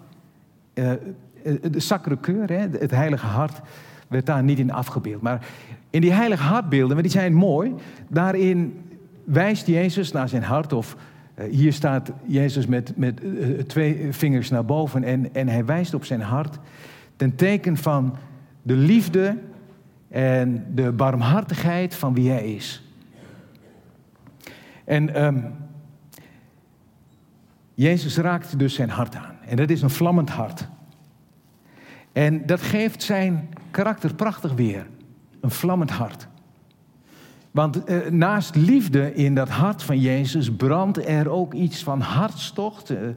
de 0.75 1.81
sacre 1.81 2.19
hè, 2.47 2.69
het 2.79 2.91
heilige 2.91 3.27
hart, 3.27 3.61
werd 4.09 4.27
daar 4.27 4.43
niet 4.43 4.59
in 4.59 4.73
afgebeeld. 4.73 5.23
Maar 5.23 5.47
in 5.91 6.01
die 6.01 6.13
heilige 6.13 6.43
hartbeelden, 6.43 6.95
maar 6.95 7.03
die 7.03 7.13
zijn 7.13 7.35
mooi, 7.35 7.75
daarin 8.09 8.81
wijst 9.25 9.67
Jezus 9.67 10.13
naar 10.13 10.29
zijn 10.29 10.43
hart. 10.43 10.73
Of 10.73 10.97
uh, 11.35 11.45
hier 11.51 11.73
staat 11.73 12.13
Jezus 12.25 12.67
met, 12.67 12.93
met 12.97 13.21
twee 13.67 14.07
vingers 14.11 14.51
naar 14.51 14.65
boven 14.65 15.05
en, 15.05 15.35
en 15.35 15.49
hij 15.49 15.65
wijst 15.65 15.95
op 15.95 16.05
zijn 16.05 16.21
hart. 16.21 16.59
Ten 17.17 17.35
teken 17.35 17.77
van 17.77 18.17
de 18.63 18.75
liefde 18.75 19.37
en 20.09 20.67
de 20.75 20.93
barmhartigheid 20.93 21.95
van 21.95 22.15
wie 22.15 22.31
hij 22.31 22.55
is. 22.55 22.83
En 24.85 25.25
um, 25.25 25.53
Jezus 27.83 28.17
raakt 28.17 28.59
dus 28.59 28.75
zijn 28.75 28.91
hart 28.91 29.17
aan. 29.17 29.37
En 29.47 29.57
dat 29.57 29.71
is 29.71 29.83
een 29.83 29.91
vlammend 29.91 30.31
hart. 30.31 30.69
En 32.13 32.47
dat 32.47 32.61
geeft 32.61 33.03
zijn 33.03 33.49
karakter 33.71 34.15
prachtig 34.15 34.53
weer. 34.53 34.87
Een 35.41 35.51
vlammend 35.51 35.91
hart. 35.91 36.29
Want 37.51 37.85
eh, 37.85 38.11
naast 38.11 38.55
liefde 38.57 39.15
in 39.15 39.35
dat 39.35 39.49
hart 39.49 39.83
van 39.83 40.01
Jezus 40.01 40.53
brandt 40.53 41.09
er 41.09 41.29
ook 41.29 41.55
iets 41.55 41.83
van 41.83 42.01
hartstocht. 42.01 42.91
Eh, 42.91 43.09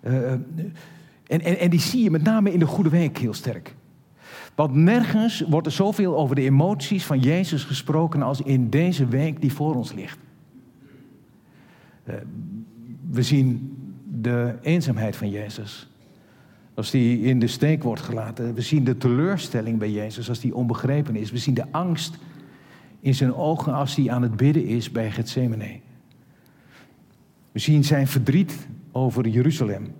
eh, 0.00 0.32
en, 0.32 1.40
en, 1.40 1.58
en 1.58 1.70
die 1.70 1.80
zie 1.80 2.02
je 2.02 2.10
met 2.10 2.22
name 2.22 2.52
in 2.52 2.58
de 2.58 2.66
Goede 2.66 2.90
Week 2.90 3.18
heel 3.18 3.34
sterk. 3.34 3.74
Want 4.54 4.74
nergens 4.74 5.40
wordt 5.48 5.66
er 5.66 5.72
zoveel 5.72 6.16
over 6.16 6.34
de 6.36 6.42
emoties 6.42 7.04
van 7.04 7.18
Jezus 7.18 7.64
gesproken 7.64 8.22
als 8.22 8.40
in 8.40 8.70
deze 8.70 9.06
week 9.06 9.40
die 9.40 9.52
voor 9.52 9.74
ons 9.74 9.92
ligt. 9.92 10.18
Eh, 12.04 12.14
we 13.10 13.22
zien 13.22 13.77
de 14.10 14.54
eenzaamheid 14.62 15.16
van 15.16 15.30
Jezus. 15.30 15.88
Als 16.74 16.90
die 16.90 17.20
in 17.20 17.38
de 17.38 17.46
steek 17.46 17.82
wordt 17.82 18.00
gelaten. 18.00 18.54
We 18.54 18.60
zien 18.60 18.84
de 18.84 18.96
teleurstelling 18.96 19.78
bij 19.78 19.90
Jezus 19.90 20.28
als 20.28 20.40
die 20.40 20.54
onbegrepen 20.54 21.16
is. 21.16 21.30
We 21.30 21.38
zien 21.38 21.54
de 21.54 21.64
angst 21.70 22.18
in 23.00 23.14
zijn 23.14 23.34
ogen 23.34 23.74
als 23.74 23.96
hij 23.96 24.10
aan 24.10 24.22
het 24.22 24.36
bidden 24.36 24.64
is 24.64 24.92
bij 24.92 25.10
Gethsemane. 25.10 25.80
We 27.52 27.58
zien 27.58 27.84
zijn 27.84 28.06
verdriet 28.06 28.68
over 28.92 29.28
Jeruzalem. 29.28 29.94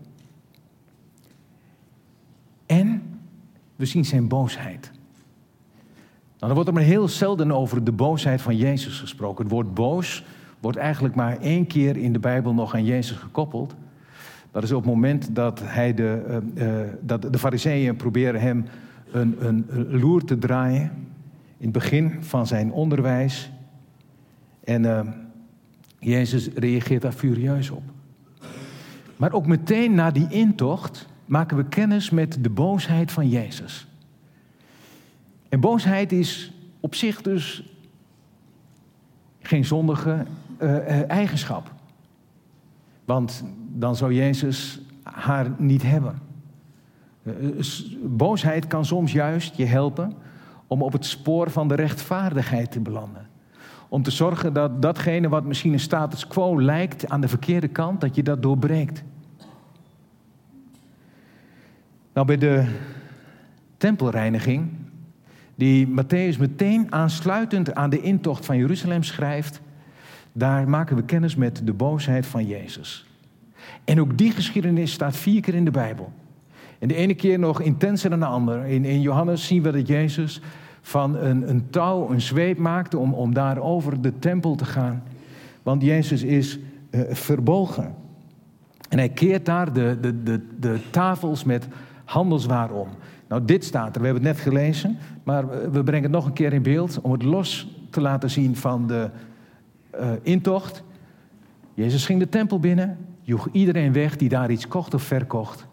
En 2.66 3.02
we 3.76 3.86
zien 3.86 4.04
zijn 4.04 4.28
boosheid. 4.28 4.90
Nou, 6.38 6.52
dan 6.52 6.54
wordt 6.54 6.68
er 6.68 6.74
maar 6.74 6.82
heel 6.82 7.08
zelden 7.08 7.52
over 7.52 7.84
de 7.84 7.92
boosheid 7.92 8.42
van 8.42 8.56
Jezus 8.56 8.98
gesproken. 8.98 9.44
Het 9.44 9.52
woord 9.52 9.74
boos 9.74 10.24
wordt 10.60 10.78
eigenlijk 10.78 11.14
maar 11.14 11.38
één 11.38 11.66
keer 11.66 11.96
in 11.96 12.12
de 12.12 12.18
Bijbel 12.18 12.54
nog 12.54 12.74
aan 12.74 12.84
Jezus 12.84 13.16
gekoppeld. 13.16 13.74
Dat 14.50 14.62
is 14.62 14.72
op 14.72 14.82
het 14.82 14.92
moment 14.92 15.34
dat, 15.34 15.60
hij 15.64 15.94
de, 15.94 16.40
uh, 16.54 16.80
dat 17.00 17.32
de 17.32 17.38
fariseeën 17.38 17.96
proberen 17.96 18.40
hem 18.40 18.64
een, 19.10 19.46
een, 19.46 19.66
een, 19.68 19.98
loer 20.00 20.24
te 20.24 20.38
draaien. 20.38 20.90
In 21.58 21.64
het 21.64 21.72
begin 21.72 22.16
van 22.20 22.46
zijn 22.46 22.72
onderwijs. 22.72 23.50
En 24.64 24.82
uh, 24.82 25.00
Jezus 25.98 26.48
reageert 26.54 27.02
daar 27.02 27.12
furieus 27.12 27.70
op. 27.70 27.82
Maar 29.16 29.32
ook 29.32 29.46
meteen 29.46 29.94
na 29.94 30.10
die 30.10 30.26
intocht 30.28 31.08
maken 31.24 31.56
we 31.56 31.64
kennis 31.64 32.10
met 32.10 32.38
de 32.40 32.50
boosheid 32.50 33.12
van 33.12 33.28
Jezus. 33.28 33.86
En 35.48 35.60
boosheid 35.60 36.12
is 36.12 36.52
op 36.80 36.94
zich 36.94 37.22
dus 37.22 37.62
geen 39.40 39.64
zondige 39.64 40.26
eigenschap. 41.08 41.76
Want 43.08 43.44
dan 43.72 43.96
zou 43.96 44.12
Jezus 44.12 44.80
haar 45.02 45.50
niet 45.58 45.82
hebben. 45.82 46.18
Uh, 47.22 47.62
boosheid 48.02 48.66
kan 48.66 48.84
soms 48.84 49.12
juist 49.12 49.56
je 49.56 49.64
helpen 49.64 50.12
om 50.66 50.82
op 50.82 50.92
het 50.92 51.04
spoor 51.04 51.50
van 51.50 51.68
de 51.68 51.74
rechtvaardigheid 51.74 52.70
te 52.70 52.80
belanden. 52.80 53.28
Om 53.88 54.02
te 54.02 54.10
zorgen 54.10 54.52
dat 54.52 54.82
datgene 54.82 55.28
wat 55.28 55.44
misschien 55.44 55.72
een 55.72 55.80
status 55.80 56.26
quo 56.26 56.60
lijkt 56.60 57.08
aan 57.08 57.20
de 57.20 57.28
verkeerde 57.28 57.68
kant, 57.68 58.00
dat 58.00 58.14
je 58.14 58.22
dat 58.22 58.42
doorbreekt. 58.42 59.02
Nou, 62.12 62.26
bij 62.26 62.38
de 62.38 62.76
tempelreiniging, 63.76 64.70
die 65.54 65.88
Matthäus 65.88 66.38
meteen 66.38 66.92
aansluitend 66.92 67.74
aan 67.74 67.90
de 67.90 68.00
intocht 68.00 68.46
van 68.46 68.56
Jeruzalem 68.56 69.02
schrijft, 69.02 69.60
daar 70.38 70.68
maken 70.68 70.96
we 70.96 71.02
kennis 71.02 71.36
met 71.36 71.60
de 71.64 71.72
boosheid 71.72 72.26
van 72.26 72.46
Jezus. 72.46 73.06
En 73.84 74.00
ook 74.00 74.18
die 74.18 74.30
geschiedenis 74.30 74.92
staat 74.92 75.16
vier 75.16 75.40
keer 75.40 75.54
in 75.54 75.64
de 75.64 75.70
Bijbel. 75.70 76.12
En 76.78 76.88
de 76.88 76.94
ene 76.94 77.14
keer 77.14 77.38
nog 77.38 77.60
intenser 77.60 78.10
dan 78.10 78.20
de 78.20 78.26
andere. 78.26 78.68
In, 78.68 78.84
in 78.84 79.00
Johannes 79.00 79.46
zien 79.46 79.62
we 79.62 79.72
dat 79.72 79.86
Jezus 79.86 80.40
van 80.80 81.16
een, 81.16 81.48
een 81.48 81.70
touw 81.70 82.10
een 82.10 82.20
zweep 82.20 82.58
maakte 82.58 82.98
om, 82.98 83.14
om 83.14 83.34
daar 83.34 83.58
over 83.58 84.02
de 84.02 84.18
tempel 84.18 84.54
te 84.54 84.64
gaan. 84.64 85.02
Want 85.62 85.82
Jezus 85.82 86.22
is 86.22 86.58
uh, 86.90 87.00
verbogen. 87.10 87.94
En 88.88 88.98
hij 88.98 89.08
keert 89.08 89.46
daar 89.46 89.72
de, 89.72 89.98
de, 90.00 90.22
de, 90.22 90.40
de 90.60 90.78
tafels 90.90 91.44
met 91.44 91.68
handelswaar 92.04 92.70
om. 92.70 92.88
Nou, 93.28 93.44
dit 93.44 93.64
staat 93.64 93.94
er, 93.94 94.00
we 94.00 94.06
hebben 94.06 94.26
het 94.26 94.36
net 94.36 94.44
gelezen, 94.44 94.98
maar 95.22 95.70
we 95.70 95.82
brengen 95.82 96.02
het 96.02 96.12
nog 96.12 96.26
een 96.26 96.32
keer 96.32 96.52
in 96.52 96.62
beeld 96.62 97.00
om 97.00 97.12
het 97.12 97.22
los 97.22 97.68
te 97.90 98.00
laten 98.00 98.30
zien 98.30 98.56
van 98.56 98.86
de 98.86 99.10
uh, 99.98 100.10
intocht. 100.22 100.82
Jezus 101.74 102.06
ging 102.06 102.18
de 102.18 102.28
tempel 102.28 102.60
binnen, 102.60 102.98
joeg 103.20 103.48
iedereen 103.52 103.92
weg 103.92 104.16
die 104.16 104.28
daar 104.28 104.50
iets 104.50 104.68
kocht 104.68 104.94
of 104.94 105.02
verkocht. 105.02 105.66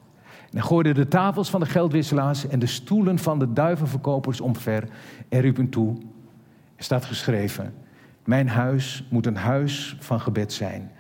En 0.52 0.64
gooide 0.64 0.94
de 0.94 1.08
tafels 1.08 1.50
van 1.50 1.60
de 1.60 1.66
geldwisselaars 1.66 2.48
en 2.48 2.60
de 2.60 2.66
stoelen 2.66 3.20
van 3.20 3.40
de 3.40 3.54
duivenverkopers 3.54 4.42
omver 4.42 4.88
en 5.30 5.42
riep 5.42 5.58
hen 5.58 5.70
toe. 5.70 5.98
Er 6.76 6.84
staat 6.84 7.06
geschreven, 7.06 7.74
mijn 8.26 8.48
huis 8.48 9.06
moet 9.10 9.26
een 9.26 9.36
huis 9.36 9.98
van 10.00 10.20
gebed 10.20 10.54
zijn, 10.54 10.92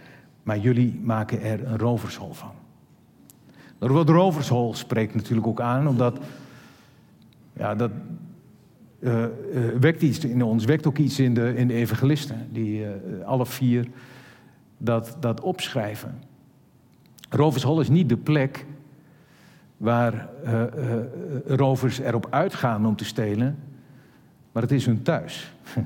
maar 0.43 0.57
jullie 0.57 0.99
maken 1.03 1.41
er 1.41 1.67
een 1.67 1.77
rovershol 1.77 2.33
van. 2.33 2.51
Het 3.79 3.89
woord 3.89 4.09
rovershol 4.09 4.73
spreekt 4.73 5.15
natuurlijk 5.15 5.47
ook 5.47 5.61
aan, 5.61 5.87
omdat 5.87 6.19
ja, 7.53 7.75
dat 7.75 7.91
uh, 8.99 9.21
uh, 9.21 9.27
wekt 9.79 10.01
iets 10.01 10.25
in 10.25 10.41
ons, 10.41 10.65
wekt 10.65 10.87
ook 10.87 10.97
iets 10.97 11.19
in 11.19 11.33
de, 11.33 11.55
in 11.55 11.67
de 11.67 11.73
evangelisten, 11.73 12.47
die 12.51 12.79
uh, 12.79 12.87
alle 13.25 13.45
vier 13.45 13.87
dat, 14.77 15.17
dat 15.19 15.41
opschrijven. 15.41 16.21
Rovershol 17.29 17.79
is 17.79 17.89
niet 17.89 18.09
de 18.09 18.17
plek 18.17 18.65
waar 19.77 20.29
rovers 21.45 21.99
erop 21.99 22.27
uitgaan 22.29 22.85
om 22.85 22.95
te 22.95 23.05
stelen, 23.05 23.57
maar 24.51 24.61
het 24.61 24.71
is 24.71 24.85
hun 24.85 25.01
thuis. 25.01 25.53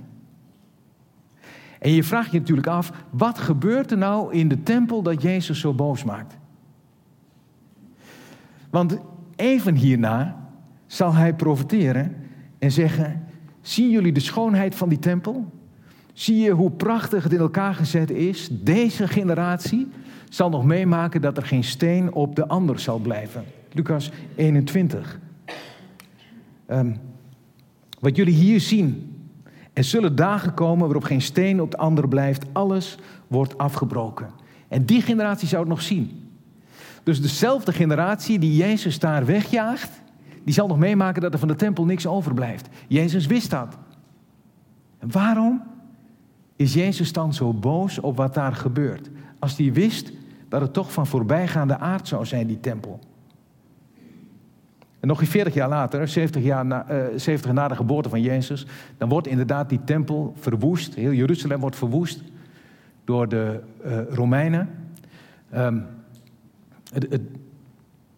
En 1.79 1.91
je 1.91 2.03
vraagt 2.03 2.31
je 2.31 2.39
natuurlijk 2.39 2.67
af, 2.67 2.91
wat 3.09 3.39
gebeurt 3.39 3.91
er 3.91 3.97
nou 3.97 4.33
in 4.33 4.47
de 4.47 4.63
tempel 4.63 5.01
dat 5.01 5.21
Jezus 5.21 5.59
zo 5.59 5.73
boos 5.73 6.03
maakt? 6.03 6.37
Want 8.69 8.97
even 9.35 9.75
hierna 9.75 10.47
zal 10.85 11.13
hij 11.13 11.33
profiteren 11.33 12.15
en 12.59 12.71
zeggen: 12.71 13.25
Zien 13.61 13.89
jullie 13.89 14.11
de 14.11 14.19
schoonheid 14.19 14.75
van 14.75 14.89
die 14.89 14.99
tempel? 14.99 15.45
Zie 16.13 16.37
je 16.37 16.51
hoe 16.51 16.71
prachtig 16.71 17.23
het 17.23 17.33
in 17.33 17.39
elkaar 17.39 17.73
gezet 17.73 18.09
is? 18.09 18.49
Deze 18.51 19.07
generatie 19.07 19.87
zal 20.29 20.49
nog 20.49 20.65
meemaken 20.65 21.21
dat 21.21 21.37
er 21.37 21.45
geen 21.45 21.63
steen 21.63 22.13
op 22.13 22.35
de 22.35 22.47
ander 22.47 22.79
zal 22.79 22.99
blijven. 22.99 23.43
Lucas 23.71 24.11
21. 24.35 25.19
Um, 26.67 26.95
wat 27.99 28.15
jullie 28.15 28.33
hier 28.33 28.59
zien. 28.59 29.13
Er 29.73 29.83
zullen 29.83 30.15
dagen 30.15 30.53
komen 30.53 30.85
waarop 30.85 31.03
geen 31.03 31.21
steen 31.21 31.61
op 31.61 31.71
de 31.71 31.77
ander 31.77 32.07
blijft. 32.07 32.45
Alles 32.51 32.97
wordt 33.27 33.57
afgebroken. 33.57 34.29
En 34.67 34.85
die 34.85 35.01
generatie 35.01 35.47
zou 35.47 35.61
het 35.61 35.69
nog 35.69 35.81
zien. 35.81 36.29
Dus 37.03 37.21
dezelfde 37.21 37.73
generatie 37.73 38.39
die 38.39 38.55
Jezus 38.55 38.99
daar 38.99 39.25
wegjaagt, 39.25 40.01
die 40.49 40.57
zal 40.57 40.67
nog 40.67 40.79
meemaken 40.79 41.21
dat 41.21 41.33
er 41.33 41.39
van 41.39 41.47
de 41.47 41.55
tempel 41.55 41.85
niks 41.85 42.07
overblijft. 42.07 42.69
Jezus 42.87 43.25
wist 43.25 43.49
dat. 43.49 43.77
En 44.97 45.11
waarom 45.11 45.61
is 46.55 46.73
Jezus 46.73 47.13
dan 47.13 47.33
zo 47.33 47.53
boos 47.53 47.99
op 47.99 48.17
wat 48.17 48.33
daar 48.33 48.53
gebeurt? 48.53 49.09
Als 49.39 49.57
hij 49.57 49.73
wist 49.73 50.11
dat 50.47 50.61
het 50.61 50.73
toch 50.73 50.93
van 50.93 51.07
voorbijgaande 51.07 51.77
aard 51.77 52.07
zou 52.07 52.25
zijn, 52.25 52.47
die 52.47 52.59
tempel. 52.59 52.99
En 54.99 55.07
nog 55.07 55.23
40 55.23 55.53
jaar 55.53 55.69
later, 55.69 56.07
70 56.07 56.43
jaar 56.43 56.65
na, 56.65 56.91
uh, 56.91 57.05
70 57.15 57.51
na 57.51 57.67
de 57.67 57.75
geboorte 57.75 58.09
van 58.09 58.21
Jezus, 58.21 58.65
dan 58.97 59.09
wordt 59.09 59.27
inderdaad 59.27 59.69
die 59.69 59.83
tempel 59.83 60.33
verwoest. 60.39 60.95
Heel 60.95 61.13
Jeruzalem 61.13 61.59
wordt 61.59 61.75
verwoest 61.75 62.23
door 63.03 63.29
de 63.29 63.59
uh, 63.85 63.99
Romeinen. 64.09 64.69
Um, 65.55 65.85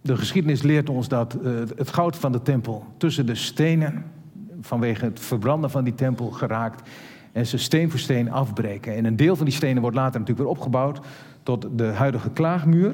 de 0.01 0.17
geschiedenis 0.17 0.61
leert 0.61 0.89
ons 0.89 1.07
dat 1.07 1.33
eh, 1.33 1.53
het 1.75 1.89
goud 1.93 2.15
van 2.15 2.31
de 2.31 2.41
tempel 2.41 2.85
tussen 2.97 3.25
de 3.25 3.35
stenen, 3.35 4.03
vanwege 4.61 5.05
het 5.05 5.19
verbranden 5.19 5.69
van 5.69 5.83
die 5.83 5.95
tempel, 5.95 6.31
geraakt. 6.31 6.89
En 7.31 7.45
ze 7.45 7.57
steen 7.57 7.89
voor 7.89 7.99
steen 7.99 8.31
afbreken. 8.31 8.95
En 8.95 9.05
een 9.05 9.15
deel 9.15 9.35
van 9.35 9.45
die 9.45 9.53
stenen 9.53 9.81
wordt 9.81 9.95
later 9.95 10.19
natuurlijk 10.19 10.47
weer 10.47 10.57
opgebouwd 10.57 10.99
tot 11.43 11.67
de 11.75 11.85
huidige 11.85 12.29
klaagmuur. 12.29 12.93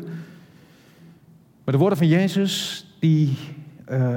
Maar 1.64 1.74
de 1.74 1.78
woorden 1.78 1.98
van 1.98 2.08
Jezus, 2.08 2.86
die, 3.00 3.38
uh, 3.92 4.16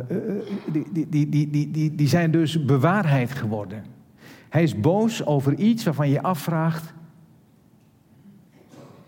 die, 0.72 0.86
die, 0.92 1.08
die, 1.08 1.28
die, 1.50 1.70
die, 1.70 1.94
die 1.94 2.08
zijn 2.08 2.30
dus 2.30 2.64
bewaarheid 2.64 3.30
geworden. 3.30 3.84
Hij 4.48 4.62
is 4.62 4.80
boos 4.80 5.26
over 5.26 5.54
iets 5.54 5.84
waarvan 5.84 6.08
je 6.08 6.22
afvraagt: 6.22 6.92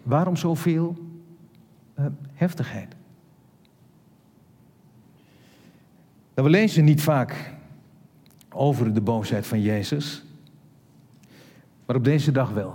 waarom 0.02 0.36
zoveel 0.36 0.96
uh, 1.98 2.06
heftigheid. 2.34 2.94
Nou, 6.34 6.48
we 6.48 6.50
lezen 6.50 6.84
niet 6.84 7.02
vaak 7.02 7.52
over 8.48 8.94
de 8.94 9.00
boosheid 9.00 9.46
van 9.46 9.60
Jezus, 9.60 10.24
maar 11.86 11.96
op 11.96 12.04
deze 12.04 12.32
dag 12.32 12.50
wel. 12.50 12.74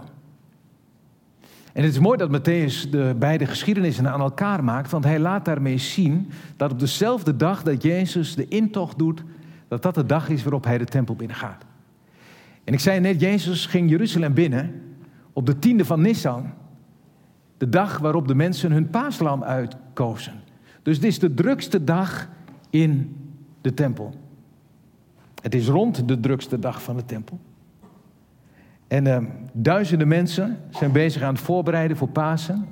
En 1.73 1.83
het 1.83 1.91
is 1.91 1.99
mooi 1.99 2.17
dat 2.17 2.39
Matthäus 2.39 2.89
de 2.89 3.15
beide 3.19 3.45
geschiedenissen 3.45 4.11
aan 4.11 4.19
elkaar 4.19 4.63
maakt, 4.63 4.91
want 4.91 5.03
hij 5.03 5.19
laat 5.19 5.45
daarmee 5.45 5.77
zien 5.77 6.29
dat 6.55 6.71
op 6.71 6.79
dezelfde 6.79 7.35
dag 7.35 7.63
dat 7.63 7.83
Jezus 7.83 8.35
de 8.35 8.47
intocht 8.47 8.97
doet, 8.97 9.23
dat 9.67 9.81
dat 9.81 9.95
de 9.95 10.05
dag 10.05 10.29
is 10.29 10.43
waarop 10.43 10.63
hij 10.63 10.77
de 10.77 10.85
tempel 10.85 11.15
binnengaat. 11.15 11.65
En 12.63 12.73
ik 12.73 12.79
zei 12.79 12.99
net, 12.99 13.19
Jezus 13.19 13.65
ging 13.65 13.89
Jeruzalem 13.89 14.33
binnen 14.33 14.81
op 15.33 15.45
de 15.45 15.59
tiende 15.59 15.85
van 15.85 16.01
Nissan, 16.01 16.53
de 17.57 17.69
dag 17.69 17.97
waarop 17.97 18.27
de 18.27 18.35
mensen 18.35 18.71
hun 18.71 18.89
paaslam 18.89 19.43
uitkozen. 19.43 20.33
Dus 20.81 20.95
het 20.95 21.05
is 21.05 21.19
de 21.19 21.33
drukste 21.33 21.83
dag 21.83 22.29
in 22.69 23.16
de 23.67 23.73
tempel. 23.73 24.13
Het 25.41 25.55
is 25.55 25.67
rond 25.67 26.07
de 26.07 26.19
drukste 26.19 26.59
dag 26.59 26.81
van 26.81 26.95
de 26.95 27.05
tempel. 27.05 27.39
En 28.87 29.05
uh, 29.05 29.17
duizenden 29.51 30.07
mensen 30.07 30.57
zijn 30.69 30.91
bezig 30.91 31.21
aan 31.21 31.33
het 31.33 31.43
voorbereiden 31.43 31.97
voor 31.97 32.09
Pasen. 32.09 32.65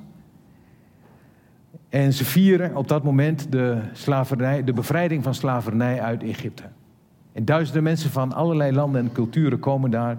En 1.88 2.12
ze 2.12 2.24
vieren 2.24 2.76
op 2.76 2.88
dat 2.88 3.02
moment 3.04 3.52
de, 3.52 3.80
slavernij, 3.92 4.64
de 4.64 4.72
bevrijding 4.72 5.22
van 5.22 5.34
slavernij 5.34 6.00
uit 6.00 6.22
Egypte. 6.22 6.62
En 7.32 7.44
duizenden 7.44 7.82
mensen 7.82 8.10
van 8.10 8.32
allerlei 8.32 8.72
landen 8.72 9.00
en 9.00 9.12
culturen 9.12 9.58
komen 9.58 9.90
daar 9.90 10.16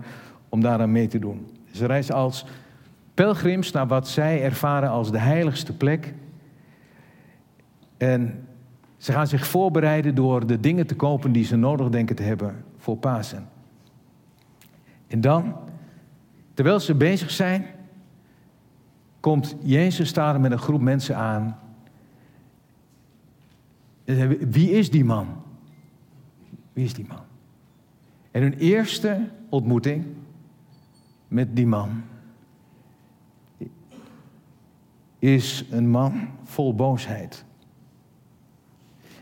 om 0.49 0.61
daaraan 0.61 0.91
mee 0.91 1.07
te 1.07 1.19
doen. 1.19 1.47
Ze 1.71 1.85
reizen 1.85 2.15
als 2.15 2.45
pelgrims 3.13 3.71
naar 3.71 3.87
wat 3.87 4.07
zij 4.07 4.43
ervaren 4.43 4.89
als 4.89 5.11
de 5.11 5.19
heiligste 5.19 5.73
plek. 5.73 6.13
En 7.97 8.46
ze 8.97 9.11
gaan 9.11 9.27
zich 9.27 9.47
voorbereiden 9.47 10.15
door 10.15 10.47
de 10.47 10.59
dingen 10.59 10.87
te 10.87 10.95
kopen 10.95 11.31
die 11.31 11.45
ze 11.45 11.55
nodig 11.55 11.89
denken 11.89 12.15
te 12.15 12.23
hebben 12.23 12.63
voor 12.77 12.97
Pasen. 12.97 13.49
En 15.07 15.21
dan, 15.21 15.55
terwijl 16.53 16.79
ze 16.79 16.95
bezig 16.95 17.31
zijn, 17.31 17.65
komt 19.19 19.55
Jezus 19.61 20.13
daar 20.13 20.39
met 20.39 20.51
een 20.51 20.57
groep 20.57 20.81
mensen 20.81 21.15
aan. 21.15 21.59
Wie 24.39 24.71
is 24.71 24.91
die 24.91 25.05
man? 25.05 25.27
Wie 26.73 26.85
is 26.85 26.93
die 26.93 27.05
man? 27.07 27.21
En 28.31 28.41
hun 28.41 28.57
eerste 28.57 29.29
ontmoeting 29.49 30.05
met 31.27 31.55
die 31.55 31.67
man 31.67 32.03
is 35.19 35.65
een 35.69 35.89
man 35.89 36.27
vol 36.43 36.75
boosheid. 36.75 37.45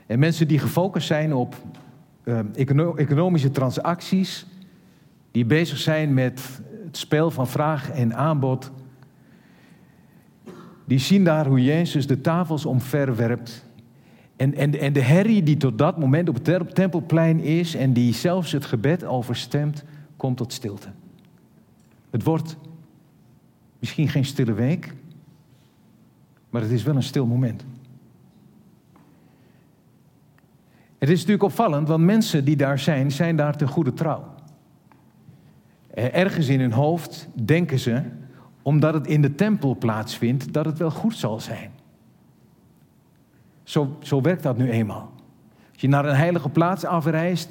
En 0.06 0.20
mensen 0.20 0.48
die 0.48 0.60
gefocust 0.60 1.08
zijn 1.08 1.34
op 1.34 1.56
uh, 2.24 2.40
economische 2.96 3.52
transacties, 3.52 4.46
die 5.32 5.46
bezig 5.46 5.78
zijn 5.78 6.14
met 6.14 6.62
het 6.86 6.98
spel 6.98 7.32
van 7.32 7.48
vraag 7.48 7.90
en 7.90 8.16
aanbod, 8.16 8.72
die 10.86 11.00
zien 11.00 11.24
daar 11.24 11.48
hoe 11.48 11.64
Jezus 11.64 12.08
de 12.08 12.22
tafels 12.22 12.66
omverwerpt. 12.66 13.66
En, 14.36 14.54
en, 14.54 14.80
en 14.80 14.94
de 14.94 15.02
herrie 15.02 15.44
die 15.44 15.58
tot 15.58 15.78
dat 15.78 15.98
moment 15.98 16.30
op 16.30 16.46
het 16.46 16.76
tempelplein 16.76 17.40
is 17.40 17.76
en 17.76 17.94
die 17.94 18.14
zelfs 18.14 18.52
het 18.52 18.66
gebed 18.66 19.04
overstemt, 19.04 19.84
komt 20.18 20.38
tot 20.38 20.54
stilte. 20.54 20.90
Het 22.10 22.24
wordt 22.24 22.58
misschien 23.80 24.10
geen 24.10 24.26
stille 24.26 24.54
week, 24.54 24.94
maar 26.50 26.62
het 26.62 26.72
is 26.72 26.84
wel 26.84 26.96
een 26.96 27.04
stil 27.04 27.26
moment. 27.26 27.66
Het 31.06 31.14
is 31.14 31.20
natuurlijk 31.20 31.50
opvallend, 31.50 31.88
want 31.88 32.04
mensen 32.04 32.46
die 32.46 32.56
daar 32.56 32.80
zijn, 32.80 33.12
zijn 33.12 33.36
daar 33.36 33.58
ten 33.58 33.68
goede 33.68 33.94
trouw. 33.94 34.34
Ergens 35.94 36.48
in 36.48 36.60
hun 36.60 36.72
hoofd 36.72 37.28
denken 37.34 37.80
ze, 37.80 38.02
omdat 38.62 38.94
het 38.94 39.08
in 39.08 39.22
de 39.22 39.36
tempel 39.36 39.78
plaatsvindt, 39.78 40.54
dat 40.54 40.66
het 40.66 40.78
wel 40.78 40.92
goed 40.92 41.16
zal 41.16 41.40
zijn. 41.40 41.72
Zo, 43.64 43.98
zo 44.00 44.22
werkt 44.22 44.44
dat 44.44 44.58
nu 44.58 44.70
eenmaal. 44.70 45.12
Als 45.72 45.82
je 45.82 45.88
naar 45.88 46.06
een 46.06 46.16
heilige 46.16 46.50
plaats 46.50 46.86
afreist 46.86 47.50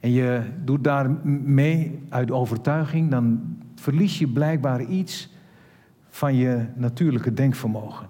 en 0.00 0.10
je 0.10 0.42
doet 0.64 0.84
daar 0.84 1.10
mee 1.44 1.98
uit 2.08 2.30
overtuiging, 2.30 3.10
dan 3.10 3.56
verlies 3.74 4.18
je 4.18 4.28
blijkbaar 4.28 4.82
iets 4.82 5.32
van 6.08 6.34
je 6.34 6.66
natuurlijke 6.74 7.34
denkvermogen. 7.34 8.06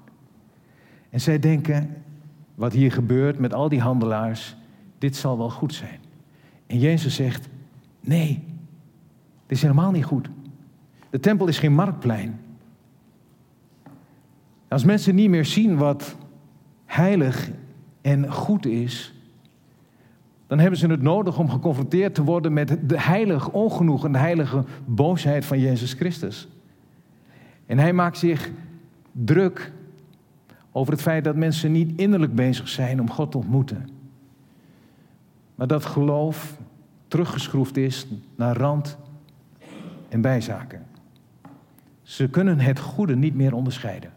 En 1.10 1.20
zij 1.20 1.38
denken, 1.38 2.04
wat 2.56 2.72
hier 2.72 2.92
gebeurt 2.92 3.38
met 3.38 3.54
al 3.54 3.68
die 3.68 3.80
handelaars, 3.80 4.56
dit 4.98 5.16
zal 5.16 5.38
wel 5.38 5.50
goed 5.50 5.74
zijn. 5.74 6.00
En 6.66 6.78
Jezus 6.78 7.14
zegt, 7.14 7.48
nee, 8.00 8.44
dit 9.46 9.56
is 9.56 9.62
helemaal 9.62 9.90
niet 9.90 10.04
goed. 10.04 10.28
De 11.10 11.20
tempel 11.20 11.46
is 11.46 11.58
geen 11.58 11.74
marktplein. 11.74 12.40
Als 14.68 14.84
mensen 14.84 15.14
niet 15.14 15.30
meer 15.30 15.44
zien 15.44 15.76
wat 15.76 16.16
heilig 16.84 17.50
en 18.00 18.32
goed 18.32 18.66
is, 18.66 19.14
dan 20.46 20.58
hebben 20.58 20.78
ze 20.78 20.86
het 20.86 21.02
nodig 21.02 21.38
om 21.38 21.50
geconfronteerd 21.50 22.14
te 22.14 22.22
worden 22.22 22.52
met 22.52 22.78
de 22.82 23.00
heilige 23.00 23.52
ongenoegen, 23.52 24.12
de 24.12 24.18
heilige 24.18 24.64
boosheid 24.84 25.44
van 25.44 25.60
Jezus 25.60 25.92
Christus. 25.92 26.48
En 27.66 27.78
hij 27.78 27.92
maakt 27.92 28.18
zich 28.18 28.50
druk 29.12 29.72
over 30.76 30.92
het 30.92 31.02
feit 31.02 31.24
dat 31.24 31.36
mensen 31.36 31.72
niet 31.72 32.00
innerlijk 32.00 32.34
bezig 32.34 32.68
zijn 32.68 33.00
om 33.00 33.10
God 33.10 33.30
te 33.30 33.38
ontmoeten. 33.38 33.88
Maar 35.54 35.66
dat 35.66 35.84
geloof 35.84 36.56
teruggeschroefd 37.08 37.76
is 37.76 38.06
naar 38.34 38.56
rand 38.56 38.98
en 40.08 40.20
bijzaken. 40.20 40.86
Ze 42.02 42.28
kunnen 42.28 42.60
het 42.60 42.78
goede 42.78 43.16
niet 43.16 43.34
meer 43.34 43.54
onderscheiden. 43.54 44.12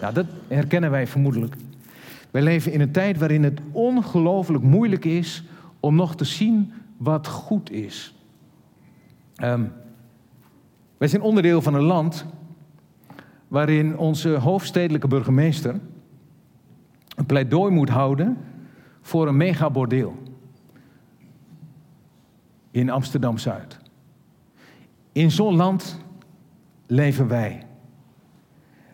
Nou, 0.00 0.14
dat 0.14 0.26
herkennen 0.48 0.90
wij 0.90 1.06
vermoedelijk. 1.06 1.54
Wij 2.30 2.42
leven 2.42 2.72
in 2.72 2.80
een 2.80 2.92
tijd 2.92 3.18
waarin 3.18 3.44
het 3.44 3.60
ongelooflijk 3.72 4.64
moeilijk 4.64 5.04
is 5.04 5.44
om 5.80 5.94
nog 5.94 6.16
te 6.16 6.24
zien 6.24 6.72
wat 6.96 7.26
goed 7.26 7.70
is. 7.70 8.14
Um, 9.42 9.72
wij 10.98 11.08
zijn 11.08 11.22
onderdeel 11.22 11.62
van 11.62 11.74
een 11.74 11.82
land 11.82 12.26
waarin 13.50 13.98
onze 13.98 14.28
hoofdstedelijke 14.28 15.08
burgemeester 15.08 15.80
een 17.16 17.26
pleidooi 17.26 17.72
moet 17.72 17.88
houden 17.88 18.38
voor 19.00 19.28
een 19.28 19.36
megabordeel 19.36 20.18
in 22.70 22.90
Amsterdam 22.90 23.38
Zuid. 23.38 23.78
In 25.12 25.30
zo'n 25.30 25.56
land 25.56 26.00
leven 26.86 27.28
wij. 27.28 27.66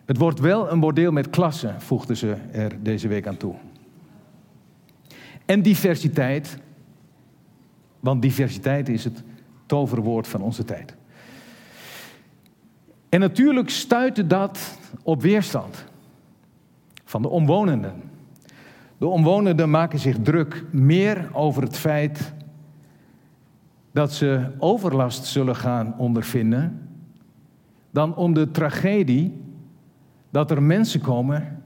Het 0.05 0.17
wordt 0.17 0.39
wel 0.39 0.71
een 0.71 0.79
bordeel 0.79 1.11
met 1.11 1.29
klassen, 1.29 1.81
voegden 1.81 2.17
ze 2.17 2.35
er 2.51 2.83
deze 2.83 3.07
week 3.07 3.27
aan 3.27 3.37
toe. 3.37 3.55
En 5.45 5.61
diversiteit, 5.61 6.57
want 7.99 8.21
diversiteit 8.21 8.89
is 8.89 9.03
het 9.03 9.23
toverwoord 9.65 10.27
van 10.27 10.41
onze 10.41 10.63
tijd. 10.63 10.95
En 13.09 13.19
natuurlijk 13.19 13.69
stuitte 13.69 14.27
dat 14.27 14.77
op 15.03 15.21
weerstand 15.21 15.85
van 17.03 17.21
de 17.21 17.29
omwonenden. 17.29 17.93
De 18.97 19.07
omwonenden 19.07 19.69
maken 19.69 19.99
zich 19.99 20.17
druk 20.21 20.63
meer 20.71 21.29
over 21.33 21.63
het 21.63 21.77
feit 21.77 22.33
dat 23.91 24.13
ze 24.13 24.51
overlast 24.57 25.25
zullen 25.25 25.55
gaan 25.55 25.97
ondervinden, 25.97 26.89
dan 27.91 28.15
om 28.15 28.33
de 28.33 28.51
tragedie 28.51 29.41
dat 30.29 30.51
er 30.51 30.63
mensen 30.63 31.01
komen 31.01 31.63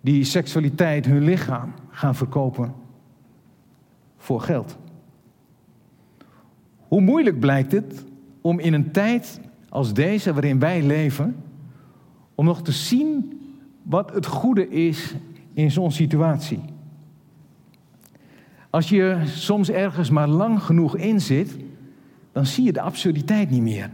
die 0.00 0.24
seksualiteit, 0.24 1.06
hun 1.06 1.24
lichaam 1.24 1.72
gaan 1.90 2.14
verkopen 2.14 2.74
voor 4.16 4.40
geld. 4.40 4.76
Hoe 6.88 7.00
moeilijk 7.00 7.40
blijkt 7.40 7.72
het 7.72 8.04
om 8.40 8.58
in 8.58 8.72
een 8.72 8.92
tijd 8.92 9.40
als 9.74 9.92
deze 9.92 10.32
waarin 10.32 10.58
wij 10.58 10.82
leven, 10.82 11.36
om 12.34 12.44
nog 12.44 12.62
te 12.62 12.72
zien 12.72 13.40
wat 13.82 14.14
het 14.14 14.26
goede 14.26 14.68
is 14.68 15.14
in 15.52 15.70
zo'n 15.70 15.92
situatie. 15.92 16.60
Als 18.70 18.88
je 18.88 19.22
soms 19.24 19.70
ergens 19.70 20.10
maar 20.10 20.28
lang 20.28 20.62
genoeg 20.62 20.96
in 20.96 21.20
zit, 21.20 21.56
dan 22.32 22.46
zie 22.46 22.64
je 22.64 22.72
de 22.72 22.80
absurditeit 22.80 23.50
niet 23.50 23.62
meer. 23.62 23.90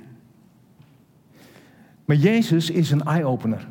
Maar 2.05 2.17
Jezus 2.17 2.71
is 2.71 2.91
een 2.91 3.05
eye-opener. 3.05 3.69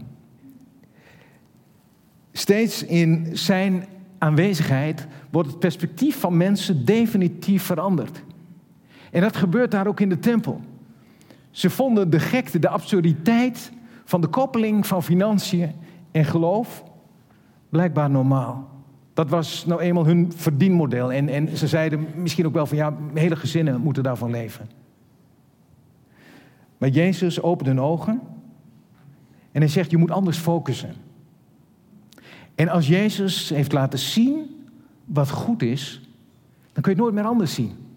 Steeds 2.31 2.83
in 2.83 3.29
zijn 3.33 3.85
aanwezigheid 4.17 5.07
wordt 5.29 5.49
het 5.49 5.59
perspectief 5.59 6.19
van 6.19 6.37
mensen 6.37 6.85
definitief 6.85 7.63
veranderd. 7.63 8.23
En 9.11 9.21
dat 9.21 9.35
gebeurt 9.35 9.71
daar 9.71 9.87
ook 9.87 9.99
in 9.99 10.09
de 10.09 10.19
tempel. 10.19 10.61
Ze 11.51 11.69
vonden 11.69 12.09
de 12.09 12.19
gekte, 12.19 12.59
de 12.59 12.69
absurditeit 12.69 13.71
van 14.05 14.21
de 14.21 14.27
koppeling 14.27 14.87
van 14.87 15.03
financiën 15.03 15.71
en 16.11 16.25
geloof 16.25 16.83
blijkbaar 17.69 18.09
normaal. 18.09 18.69
Dat 19.13 19.29
was 19.29 19.65
nou 19.65 19.81
eenmaal 19.81 20.05
hun 20.05 20.31
verdienmodel. 20.35 21.11
En, 21.11 21.29
en 21.29 21.57
ze 21.57 21.67
zeiden 21.67 22.07
misschien 22.15 22.45
ook 22.45 22.53
wel 22.53 22.65
van 22.65 22.77
ja, 22.77 22.97
hele 23.13 23.35
gezinnen 23.35 23.81
moeten 23.81 24.03
daarvan 24.03 24.31
leven. 24.31 24.69
Maar 26.77 26.89
Jezus 26.89 27.41
opent 27.41 27.67
hun 27.67 27.81
ogen 27.81 28.21
En 29.51 29.61
hij 29.61 29.69
zegt, 29.69 29.91
je 29.91 29.97
moet 29.97 30.11
anders 30.11 30.37
focussen. 30.37 30.93
En 32.55 32.69
als 32.69 32.87
Jezus 32.87 33.49
heeft 33.49 33.71
laten 33.71 33.99
zien 33.99 34.65
wat 35.05 35.29
goed 35.29 35.61
is, 35.61 36.01
dan 36.73 36.83
kun 36.83 36.91
je 36.91 36.97
het 36.97 36.97
nooit 36.97 37.13
meer 37.13 37.23
anders 37.23 37.53
zien. 37.53 37.88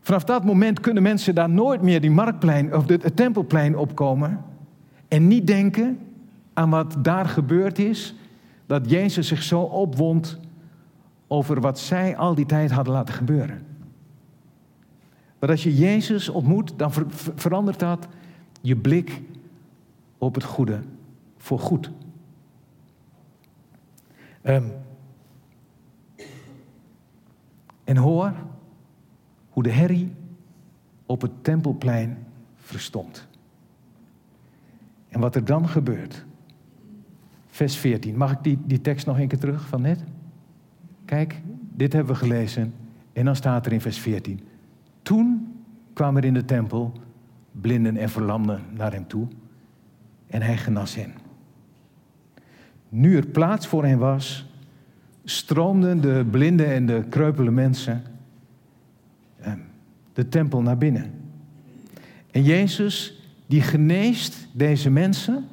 Vanaf 0.00 0.24
dat 0.24 0.44
moment 0.44 0.80
kunnen 0.80 1.02
mensen 1.02 1.34
daar 1.34 1.50
nooit 1.50 1.82
meer 1.82 2.00
die 2.00 2.10
marktplein 2.10 2.74
of 2.74 2.88
het 2.88 3.16
tempelplein 3.16 3.76
opkomen 3.76 4.44
en 5.08 5.28
niet 5.28 5.46
denken 5.46 5.98
aan 6.52 6.70
wat 6.70 6.96
daar 6.98 7.26
gebeurd 7.26 7.78
is, 7.78 8.14
dat 8.66 8.90
Jezus 8.90 9.28
zich 9.28 9.42
zo 9.42 9.60
opwond 9.60 10.38
over 11.26 11.60
wat 11.60 11.78
zij 11.78 12.16
al 12.16 12.34
die 12.34 12.46
tijd 12.46 12.70
hadden 12.70 12.92
laten 12.92 13.14
gebeuren. 13.14 13.66
Maar 15.38 15.50
als 15.50 15.62
je 15.62 15.76
Jezus 15.76 16.28
ontmoet, 16.28 16.72
dan 16.76 16.92
verandert 17.34 17.78
dat 17.78 18.08
je 18.60 18.76
blik 18.76 19.22
op 20.18 20.34
het 20.34 20.44
goede 20.44 20.80
voor 21.36 21.58
goed. 21.58 21.90
Um, 24.42 24.72
en 27.84 27.96
hoor 27.96 28.32
hoe 29.60 29.68
de 29.68 29.78
herrie 29.78 30.12
op 31.06 31.20
het 31.20 31.44
tempelplein 31.44 32.18
verstond. 32.56 33.26
En 35.08 35.20
wat 35.20 35.34
er 35.34 35.44
dan 35.44 35.68
gebeurt. 35.68 36.24
Vers 37.48 37.76
14. 37.76 38.16
Mag 38.16 38.32
ik 38.32 38.38
die, 38.42 38.58
die 38.64 38.80
tekst 38.80 39.06
nog 39.06 39.18
een 39.18 39.28
keer 39.28 39.38
terug 39.38 39.68
van 39.68 39.80
net? 39.80 40.04
Kijk, 41.04 41.40
dit 41.74 41.92
hebben 41.92 42.12
we 42.12 42.18
gelezen. 42.20 42.74
En 43.12 43.24
dan 43.24 43.36
staat 43.36 43.66
er 43.66 43.72
in 43.72 43.80
vers 43.80 43.98
14. 43.98 44.40
Toen 45.02 45.52
kwamen 45.92 46.22
er 46.22 46.28
in 46.28 46.34
de 46.34 46.44
tempel 46.44 46.92
blinden 47.52 47.96
en 47.96 48.08
verlamden 48.08 48.60
naar 48.76 48.92
hem 48.92 49.06
toe. 49.06 49.28
En 50.26 50.42
hij 50.42 50.56
genas 50.56 50.94
hen. 50.94 51.14
Nu 52.88 53.16
er 53.16 53.26
plaats 53.26 53.66
voor 53.66 53.84
hen 53.84 53.98
was, 53.98 54.46
stroomden 55.24 56.00
de 56.00 56.26
blinde 56.30 56.64
en 56.64 56.86
de 56.86 57.04
kreupele 57.08 57.50
mensen 57.50 58.02
de 60.12 60.28
tempel 60.28 60.62
naar 60.62 60.78
binnen. 60.78 61.10
En 62.30 62.42
Jezus, 62.42 63.22
die 63.46 63.62
geneest 63.62 64.48
deze 64.52 64.90
mensen 64.90 65.48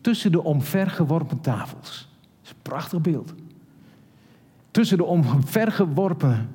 tussen 0.00 0.32
de 0.32 0.42
omvergeworpen 0.42 1.40
tafels. 1.40 2.08
Dat 2.20 2.44
is 2.44 2.50
een 2.50 2.56
prachtig 2.62 3.00
beeld. 3.00 3.34
Tussen 4.70 4.96
de 4.96 5.04
omvergeworpen 5.04 6.48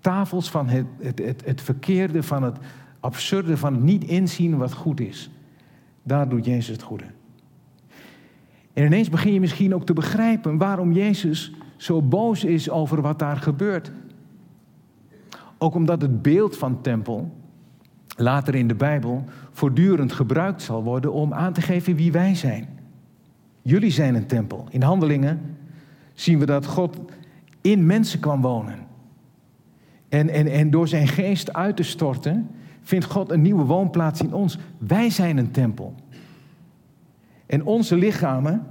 tafels 0.00 0.50
van 0.50 0.68
het, 0.68 0.86
het, 1.00 1.18
het, 1.18 1.44
het 1.44 1.60
verkeerde, 1.60 2.22
van 2.22 2.42
het 2.42 2.56
absurde, 3.00 3.56
van 3.56 3.74
het 3.74 3.82
niet 3.82 4.04
inzien 4.04 4.56
wat 4.56 4.72
goed 4.72 5.00
is. 5.00 5.30
Daar 6.02 6.28
doet 6.28 6.44
Jezus 6.44 6.66
het 6.66 6.82
goede. 6.82 7.04
En 8.72 8.84
ineens 8.84 9.08
begin 9.08 9.32
je 9.32 9.40
misschien 9.40 9.74
ook 9.74 9.86
te 9.86 9.92
begrijpen 9.92 10.58
waarom 10.58 10.92
Jezus 10.92 11.52
zo 11.76 12.02
boos 12.02 12.44
is 12.44 12.70
over 12.70 13.00
wat 13.00 13.18
daar 13.18 13.36
gebeurt. 13.36 13.92
Ook 15.62 15.74
omdat 15.74 16.02
het 16.02 16.22
beeld 16.22 16.56
van 16.56 16.80
tempel 16.80 17.30
later 18.16 18.54
in 18.54 18.68
de 18.68 18.74
Bijbel 18.74 19.24
voortdurend 19.50 20.12
gebruikt 20.12 20.62
zal 20.62 20.82
worden 20.82 21.12
om 21.12 21.34
aan 21.34 21.52
te 21.52 21.60
geven 21.60 21.94
wie 21.94 22.12
wij 22.12 22.34
zijn. 22.34 22.68
Jullie 23.62 23.90
zijn 23.90 24.14
een 24.14 24.26
tempel. 24.26 24.66
In 24.70 24.82
handelingen 24.82 25.56
zien 26.14 26.38
we 26.38 26.46
dat 26.46 26.66
God 26.66 26.98
in 27.60 27.86
mensen 27.86 28.20
kwam 28.20 28.40
wonen. 28.40 28.78
En, 30.08 30.28
en, 30.28 30.46
en 30.46 30.70
door 30.70 30.88
zijn 30.88 31.08
geest 31.08 31.52
uit 31.52 31.76
te 31.76 31.82
storten, 31.82 32.48
vindt 32.82 33.04
God 33.04 33.30
een 33.30 33.42
nieuwe 33.42 33.64
woonplaats 33.64 34.20
in 34.20 34.32
ons. 34.32 34.58
Wij 34.78 35.10
zijn 35.10 35.36
een 35.36 35.50
tempel. 35.50 35.94
En 37.46 37.64
onze 37.64 37.96
lichamen 37.96 38.66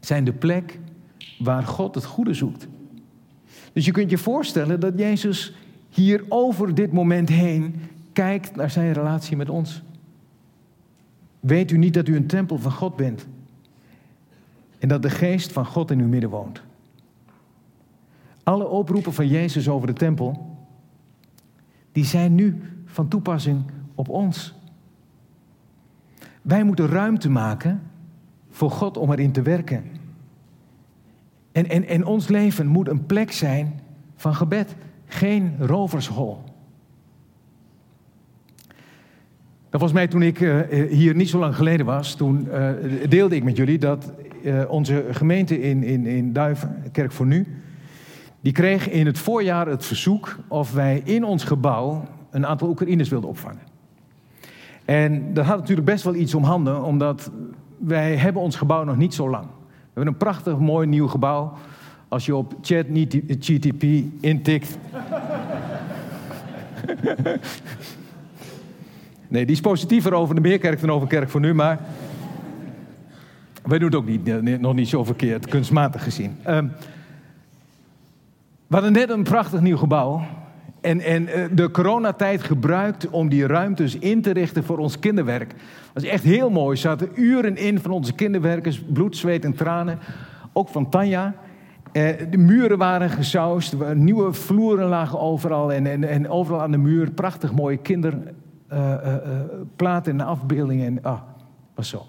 zijn 0.00 0.24
de 0.24 0.32
plek 0.32 0.78
waar 1.38 1.62
God 1.62 1.94
het 1.94 2.04
goede 2.04 2.34
zoekt. 2.34 2.68
Dus 3.72 3.84
je 3.84 3.92
kunt 3.92 4.10
je 4.10 4.18
voorstellen 4.18 4.80
dat 4.80 4.98
Jezus 4.98 5.54
hier 5.94 6.24
over 6.28 6.74
dit 6.74 6.92
moment 6.92 7.28
heen 7.28 7.74
kijkt 8.12 8.56
naar 8.56 8.70
zijn 8.70 8.92
relatie 8.92 9.36
met 9.36 9.48
ons. 9.48 9.82
Weet 11.40 11.70
u 11.70 11.78
niet 11.78 11.94
dat 11.94 12.08
u 12.08 12.16
een 12.16 12.26
tempel 12.26 12.58
van 12.58 12.72
God 12.72 12.96
bent? 12.96 13.26
En 14.78 14.88
dat 14.88 15.02
de 15.02 15.10
geest 15.10 15.52
van 15.52 15.66
God 15.66 15.90
in 15.90 16.00
uw 16.00 16.08
midden 16.08 16.30
woont. 16.30 16.62
Alle 18.42 18.68
oproepen 18.68 19.12
van 19.12 19.28
Jezus 19.28 19.68
over 19.68 19.86
de 19.86 19.92
tempel, 19.92 20.56
die 21.92 22.04
zijn 22.04 22.34
nu 22.34 22.62
van 22.84 23.08
toepassing 23.08 23.62
op 23.94 24.08
ons. 24.08 24.54
Wij 26.42 26.64
moeten 26.64 26.88
ruimte 26.88 27.30
maken 27.30 27.82
voor 28.50 28.70
God 28.70 28.96
om 28.96 29.12
erin 29.12 29.32
te 29.32 29.42
werken. 29.42 29.84
En, 31.52 31.68
en, 31.68 31.86
en 31.86 32.04
ons 32.04 32.28
leven 32.28 32.66
moet 32.66 32.88
een 32.88 33.06
plek 33.06 33.32
zijn 33.32 33.80
van 34.16 34.34
gebed, 34.34 34.74
geen 35.14 35.56
rovershol. 35.58 36.42
Dat 39.70 39.80
was 39.80 39.92
mij 39.92 40.08
toen 40.08 40.22
ik 40.22 40.40
uh, 40.40 40.60
hier 40.90 41.14
niet 41.14 41.28
zo 41.28 41.38
lang 41.38 41.56
geleden 41.56 41.86
was, 41.86 42.14
toen 42.14 42.48
uh, 42.52 42.70
deelde 43.08 43.36
ik 43.36 43.44
met 43.44 43.56
jullie 43.56 43.78
dat 43.78 44.12
uh, 44.42 44.62
onze 44.68 45.04
gemeente 45.10 45.60
in, 45.60 45.82
in, 45.82 46.06
in 46.06 46.32
Duiven, 46.32 46.82
Kerk 46.92 47.12
voor 47.12 47.26
Nu, 47.26 47.46
die 48.40 48.52
kreeg 48.52 48.88
in 48.88 49.06
het 49.06 49.18
voorjaar 49.18 49.66
het 49.66 49.84
verzoek 49.84 50.36
of 50.48 50.72
wij 50.72 51.02
in 51.04 51.24
ons 51.24 51.44
gebouw 51.44 52.04
een 52.30 52.46
aantal 52.46 52.68
Oekraïners 52.68 53.08
wilden 53.08 53.28
opvangen. 53.28 53.62
En 54.84 55.34
dat 55.34 55.44
had 55.44 55.58
natuurlijk 55.58 55.86
best 55.86 56.04
wel 56.04 56.14
iets 56.14 56.34
om 56.34 56.44
handen, 56.44 56.82
omdat 56.82 57.30
wij 57.78 58.16
hebben 58.16 58.42
ons 58.42 58.56
gebouw 58.56 58.84
nog 58.84 58.96
niet 58.96 59.14
zo 59.14 59.30
lang. 59.30 59.44
We 59.44 60.00
hebben 60.00 60.12
een 60.12 60.18
prachtig 60.18 60.58
mooi 60.58 60.86
nieuw 60.86 61.08
gebouw. 61.08 61.52
Als 62.14 62.26
je 62.26 62.36
op 62.36 62.54
chat 62.62 62.88
niet 62.88 63.20
GTP 63.40 63.82
intikt. 64.20 64.78
nee, 69.28 69.46
die 69.46 69.54
is 69.54 69.60
positiever 69.60 70.12
over 70.12 70.34
de 70.34 70.40
Meerkerk 70.40 70.80
dan 70.80 70.90
over 70.90 71.08
Kerk 71.08 71.30
voor 71.30 71.40
nu, 71.40 71.54
maar. 71.54 71.80
Wij 73.62 73.78
doen 73.78 73.88
het 73.88 73.96
ook 73.96 74.06
niet, 74.06 74.60
nog 74.60 74.74
niet 74.74 74.88
zo 74.88 75.04
verkeerd, 75.04 75.46
kunstmatig 75.46 76.02
gezien. 76.02 76.36
Um, 76.48 76.72
we 78.66 78.74
hadden 78.74 78.92
net 78.92 79.10
een 79.10 79.22
prachtig 79.22 79.60
nieuw 79.60 79.76
gebouw. 79.76 80.26
En, 80.80 81.00
en 81.00 81.28
eh, 81.28 81.44
de 81.52 81.70
coronatijd 81.70 82.42
gebruikt 82.42 83.10
om 83.10 83.28
die 83.28 83.46
ruimtes 83.46 83.98
in 83.98 84.22
te 84.22 84.32
richten 84.32 84.64
voor 84.64 84.78
ons 84.78 84.98
kinderwerk. 84.98 85.54
Dat 85.92 86.02
is 86.02 86.08
echt 86.08 86.24
heel 86.24 86.50
mooi. 86.50 86.70
Er 86.70 86.82
zaten 86.82 87.08
uren 87.14 87.56
in 87.56 87.80
van 87.80 87.90
onze 87.90 88.12
kinderwerkers, 88.12 88.82
bloed, 88.92 89.16
zweet 89.16 89.44
en 89.44 89.54
tranen. 89.54 89.98
Ook 90.52 90.68
van 90.68 90.90
Tanja. 90.90 91.34
Eh, 91.94 92.12
de 92.30 92.38
muren 92.38 92.78
waren 92.78 93.10
gesausd, 93.10 93.74
nieuwe 93.94 94.32
vloeren 94.32 94.88
lagen 94.88 95.20
overal. 95.20 95.72
En, 95.72 95.86
en, 95.86 96.04
en 96.04 96.28
overal 96.28 96.62
aan 96.62 96.70
de 96.70 96.78
muur 96.78 97.10
prachtig 97.10 97.52
mooie 97.52 97.76
kinderplaten 97.76 100.14
uh, 100.14 100.20
en 100.20 100.20
afbeeldingen. 100.20 100.86
En, 100.86 101.02
ah, 101.02 101.20
was 101.74 101.88
zo. 101.88 102.06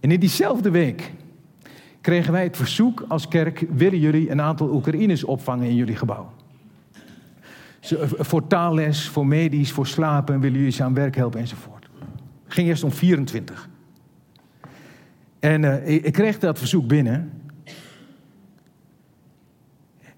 En 0.00 0.10
in 0.10 0.20
diezelfde 0.20 0.70
week 0.70 1.12
kregen 2.00 2.32
wij 2.32 2.42
het 2.42 2.56
verzoek 2.56 3.04
als 3.08 3.28
kerk: 3.28 3.66
willen 3.70 3.98
jullie 3.98 4.30
een 4.30 4.40
aantal 4.40 4.74
Oekraïners 4.74 5.24
opvangen 5.24 5.68
in 5.68 5.74
jullie 5.74 5.96
gebouw? 5.96 6.30
Voor 8.18 8.46
taalles, 8.46 9.08
voor 9.08 9.26
medisch, 9.26 9.72
voor 9.72 9.86
slapen, 9.86 10.40
willen 10.40 10.58
jullie 10.58 10.72
ze 10.72 10.82
aan 10.82 10.94
werk 10.94 11.16
helpen 11.16 11.40
enzovoort. 11.40 11.88
Ging 12.46 12.68
eerst 12.68 12.84
om 12.84 12.92
24. 12.92 13.68
En 15.38 15.88
ik 16.04 16.12
kreeg 16.12 16.38
dat 16.38 16.58
verzoek 16.58 16.86
binnen. 16.86 17.44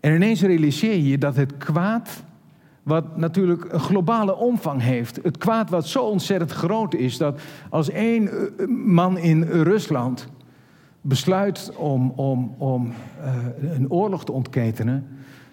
En 0.01 0.15
ineens 0.15 0.43
realiseer 0.43 0.97
je 0.97 1.19
dat 1.19 1.37
het 1.37 1.57
kwaad, 1.57 2.23
wat 2.83 3.17
natuurlijk 3.17 3.73
een 3.73 3.81
globale 3.81 4.37
omvang 4.37 4.83
heeft, 4.83 5.21
het 5.23 5.39
kwaad 5.39 5.71
wat 5.71 5.87
zo 5.87 6.03
ontzettend 6.03 6.51
groot 6.51 6.95
is, 6.95 7.17
dat 7.17 7.41
als 7.71 7.91
één 7.91 8.29
eh, 8.29 8.67
man 8.69 9.19
in 9.19 9.43
Rusland 9.43 10.29
besluit 11.01 11.73
om, 11.77 12.13
om, 12.17 12.55
om 12.59 12.93
uh, 13.21 13.75
een 13.75 13.91
oorlog 13.91 14.25
te 14.25 14.33
ontketenen, 14.33 15.07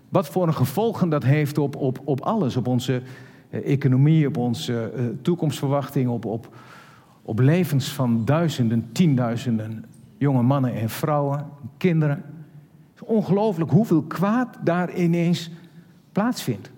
wat 0.09 0.27
voor 0.27 0.47
een 0.47 0.53
gevolgen 0.53 1.09
dat 1.09 1.23
heeft 1.23 1.57
op, 1.57 1.75
op, 1.75 2.01
op 2.03 2.21
alles, 2.21 2.55
op 2.55 2.67
onze 2.67 3.01
uh, 3.49 3.65
economie, 3.65 4.27
op 4.27 4.37
onze 4.37 4.91
uh, 4.95 5.03
toekomstverwachting, 5.21 6.09
op, 6.09 6.25
op, 6.25 6.55
op 7.21 7.39
levens 7.39 7.87
van 7.87 8.25
duizenden, 8.25 8.89
tienduizenden 8.91 9.85
jonge 10.17 10.41
mannen 10.41 10.73
en 10.73 10.89
vrouwen, 10.89 11.45
kinderen. 11.77 12.23
Ongelooflijk 13.03 13.71
hoeveel 13.71 14.03
kwaad 14.03 14.57
daar 14.63 14.93
ineens 14.93 15.51
plaatsvindt. 16.11 16.71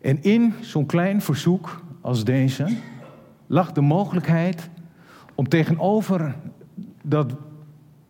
En 0.00 0.22
in 0.22 0.54
zo'n 0.60 0.86
klein 0.86 1.22
verzoek 1.22 1.82
als 2.00 2.24
deze 2.24 2.76
lag 3.46 3.72
de 3.72 3.80
mogelijkheid 3.80 4.68
om 5.34 5.48
tegenover 5.48 6.36
dat 7.02 7.34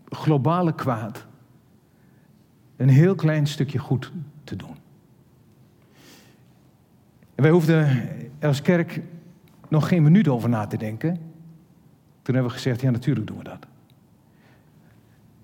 globale 0.09 0.75
kwaad 0.75 1.27
een 2.77 2.89
heel 2.89 3.15
klein 3.15 3.47
stukje 3.47 3.79
goed 3.79 4.13
te 4.45 4.57
doen. 4.57 4.77
En 7.35 7.43
wij 7.43 7.51
hoefden 7.51 8.09
als 8.41 8.63
kerk 8.63 9.03
nog 9.69 9.89
geen 9.89 10.03
minuut 10.03 10.29
over 10.29 10.49
na 10.49 10.67
te 10.67 10.77
denken. 10.77 11.15
Toen 12.23 12.35
hebben 12.35 12.53
we 12.53 12.59
gezegd, 12.59 12.81
ja 12.81 12.91
natuurlijk 12.91 13.27
doen 13.27 13.39
we 13.39 13.45
dat. 13.45 13.67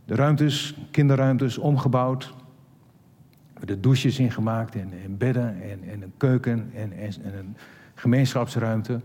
De 0.07 0.15
ruimtes, 0.15 0.77
kinderruimtes, 0.91 1.59
omgebouwd. 1.59 2.25
We 2.25 3.59
hebben 3.59 3.77
de 3.77 3.81
douches 3.81 4.19
ingemaakt 4.19 4.75
en, 4.75 4.93
en 5.05 5.17
bedden 5.19 5.63
en, 5.63 5.81
en, 5.91 6.03
een 6.03 6.13
keuken 6.17 6.71
en, 6.75 6.93
en, 6.93 7.13
een 7.39 7.57
gemeenschapsruimte. 7.95 9.01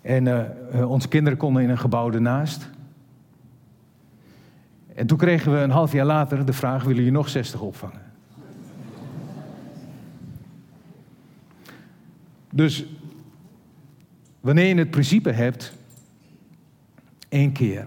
En 0.00 0.26
uh, 0.26 0.90
onze 0.90 1.08
kinderen 1.08 1.38
konden 1.38 1.62
in 1.62 1.70
een 1.70 1.78
gebouw 1.78 2.12
ernaast. 2.12 2.70
En 4.94 5.06
toen 5.06 5.18
kregen 5.18 5.52
we 5.52 5.58
een 5.58 5.70
half 5.70 5.92
jaar 5.92 6.06
later 6.06 6.46
de 6.46 6.52
vraag: 6.52 6.82
willen 6.82 6.96
jullie 6.96 7.12
nog 7.12 7.28
60 7.28 7.60
opvangen? 7.60 8.02
Dus 12.50 12.84
wanneer 14.40 14.66
je 14.66 14.74
het 14.74 14.90
principe 14.90 15.30
hebt, 15.30 15.72
één 17.28 17.52
keer, 17.52 17.86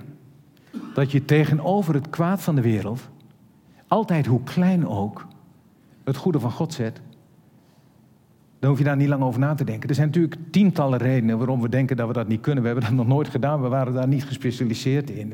dat 0.94 1.12
je 1.12 1.26
tegenover 1.26 1.94
het 1.94 2.10
kwaad 2.10 2.42
van 2.42 2.56
de 2.56 2.62
wereld, 2.62 3.10
altijd 3.88 4.26
hoe 4.26 4.44
klein 4.44 4.88
ook, 4.88 5.28
het 6.04 6.18
goede 6.18 6.40
van 6.40 6.52
God 6.52 6.74
zet, 6.74 7.02
dan 8.60 8.70
hoef 8.70 8.78
je 8.80 8.86
daar 8.86 8.96
niet 8.96 9.08
lang 9.08 9.24
over 9.24 9.40
na 9.40 9.54
te 9.54 9.64
denken. 9.64 9.90
Er 9.90 9.96
zijn 9.96 10.08
natuurlijk 10.08 10.36
tientallen 10.52 11.00
redenen 11.00 11.38
waarom 11.38 11.62
we 11.62 11.70
denken 11.70 11.98
dat 11.98 12.08
we 12.08 12.14
dat 12.14 12.28
niet 12.28 12.42
kunnen. 12.42 12.64
We 12.64 12.70
hebben 12.70 12.88
dat 12.88 12.98
nog 12.98 13.08
nooit 13.08 13.28
gedaan, 13.28 13.62
we 13.62 13.68
waren 13.68 13.94
daar 13.94 14.08
niet 14.08 14.26
gespecialiseerd 14.26 15.10
in. 15.10 15.30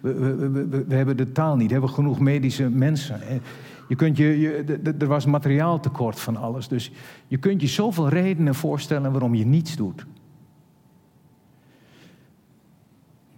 We, 0.00 0.14
we, 0.14 0.48
we, 0.48 0.84
we, 0.88 0.94
hebben 0.94 1.16
de 1.16 1.32
taal 1.32 1.56
niet, 1.56 1.66
we 1.66 1.72
hebben 1.72 1.90
genoeg 1.90 2.20
medische 2.20 2.68
mensen. 2.68 3.20
Je 3.88 3.94
kunt 3.94 4.16
je, 4.16 4.64
er 4.98 5.06
was 5.06 5.26
materiaaltekort 5.26 6.20
van 6.20 6.36
alles. 6.36 6.68
Dus 6.68 6.90
je 7.26 7.36
kunt 7.36 7.60
je 7.60 7.66
zoveel 7.66 8.08
redenen 8.08 8.54
voorstellen 8.54 9.10
waarom 9.10 9.34
je 9.34 9.46
niets 9.46 9.76
doet. 9.76 10.06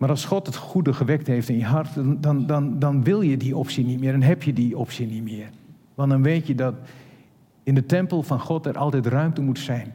Maar 0.01 0.09
als 0.09 0.25
God 0.25 0.47
het 0.47 0.57
goede 0.57 0.93
gewekt 0.93 1.27
heeft 1.27 1.49
in 1.49 1.59
je 1.59 1.65
hart, 1.65 1.95
dan, 2.23 2.47
dan, 2.47 2.79
dan 2.79 3.05
wil 3.05 3.21
je 3.21 3.37
die 3.37 3.57
optie 3.57 3.85
niet 3.85 4.01
meer. 4.01 4.13
Dan 4.13 4.23
heb 4.23 4.43
je 4.43 4.53
die 4.53 4.79
optie 4.79 5.07
niet 5.07 5.23
meer. 5.23 5.51
Want 5.95 6.11
dan 6.11 6.23
weet 6.23 6.47
je 6.47 6.55
dat 6.55 6.75
in 7.63 7.75
de 7.75 7.87
tempel 7.87 8.23
van 8.23 8.41
God 8.41 8.67
er 8.67 8.79
altijd 8.79 9.07
ruimte 9.07 9.41
moet 9.41 9.59
zijn. 9.59 9.95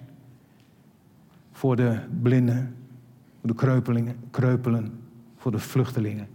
Voor 1.51 1.75
de 1.75 1.99
blinden, 2.21 2.75
voor 3.39 3.49
de 3.49 3.55
kreupelingen, 3.55 4.15
kreupelen, 4.31 4.99
voor 5.37 5.51
de 5.51 5.59
vluchtelingen. 5.59 6.27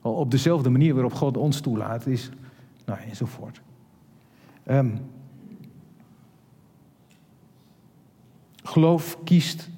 Op 0.00 0.30
dezelfde 0.30 0.70
manier 0.70 0.94
waarop 0.94 1.14
God 1.14 1.36
ons 1.36 1.60
toelaat, 1.60 2.06
is 2.06 2.30
nou, 2.84 2.98
enzovoort. 3.00 3.60
Um, 4.66 4.98
geloof 8.62 9.18
kiest 9.24 9.68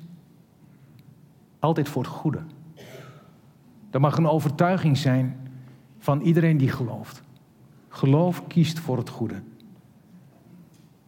altijd 1.59 1.89
voor 1.89 2.03
het 2.03 2.13
goede. 2.13 2.41
Dat 3.95 4.03
mag 4.03 4.17
een 4.17 4.27
overtuiging 4.27 4.97
zijn 4.97 5.37
van 5.99 6.21
iedereen 6.21 6.57
die 6.57 6.69
gelooft. 6.69 7.23
Geloof 7.89 8.47
kiest 8.47 8.79
voor 8.79 8.97
het 8.97 9.09
goede. 9.09 9.35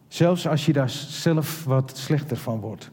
Zelfs 0.07 0.47
als 0.47 0.65
je 0.65 0.73
daar 0.73 0.89
zelf 0.89 1.63
wat 1.63 1.97
slechter 1.97 2.37
van 2.37 2.59
wordt. 2.59 2.91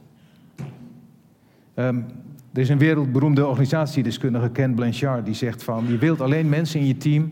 Um, 1.74 2.07
er 2.52 2.61
is 2.61 2.68
een 2.68 2.78
wereldberoemde 2.78 3.46
organisatiedeskundige, 3.46 4.50
Ken 4.50 4.74
Blanchard, 4.74 5.24
die 5.24 5.35
zegt 5.35 5.62
van... 5.62 5.87
je 5.88 5.98
wilt 5.98 6.20
alleen 6.20 6.48
mensen 6.48 6.80
in 6.80 6.87
je 6.87 6.96
team 6.96 7.30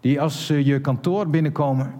die 0.00 0.20
als 0.20 0.46
ze 0.46 0.64
je 0.64 0.80
kantoor 0.80 1.28
binnenkomen, 1.28 1.94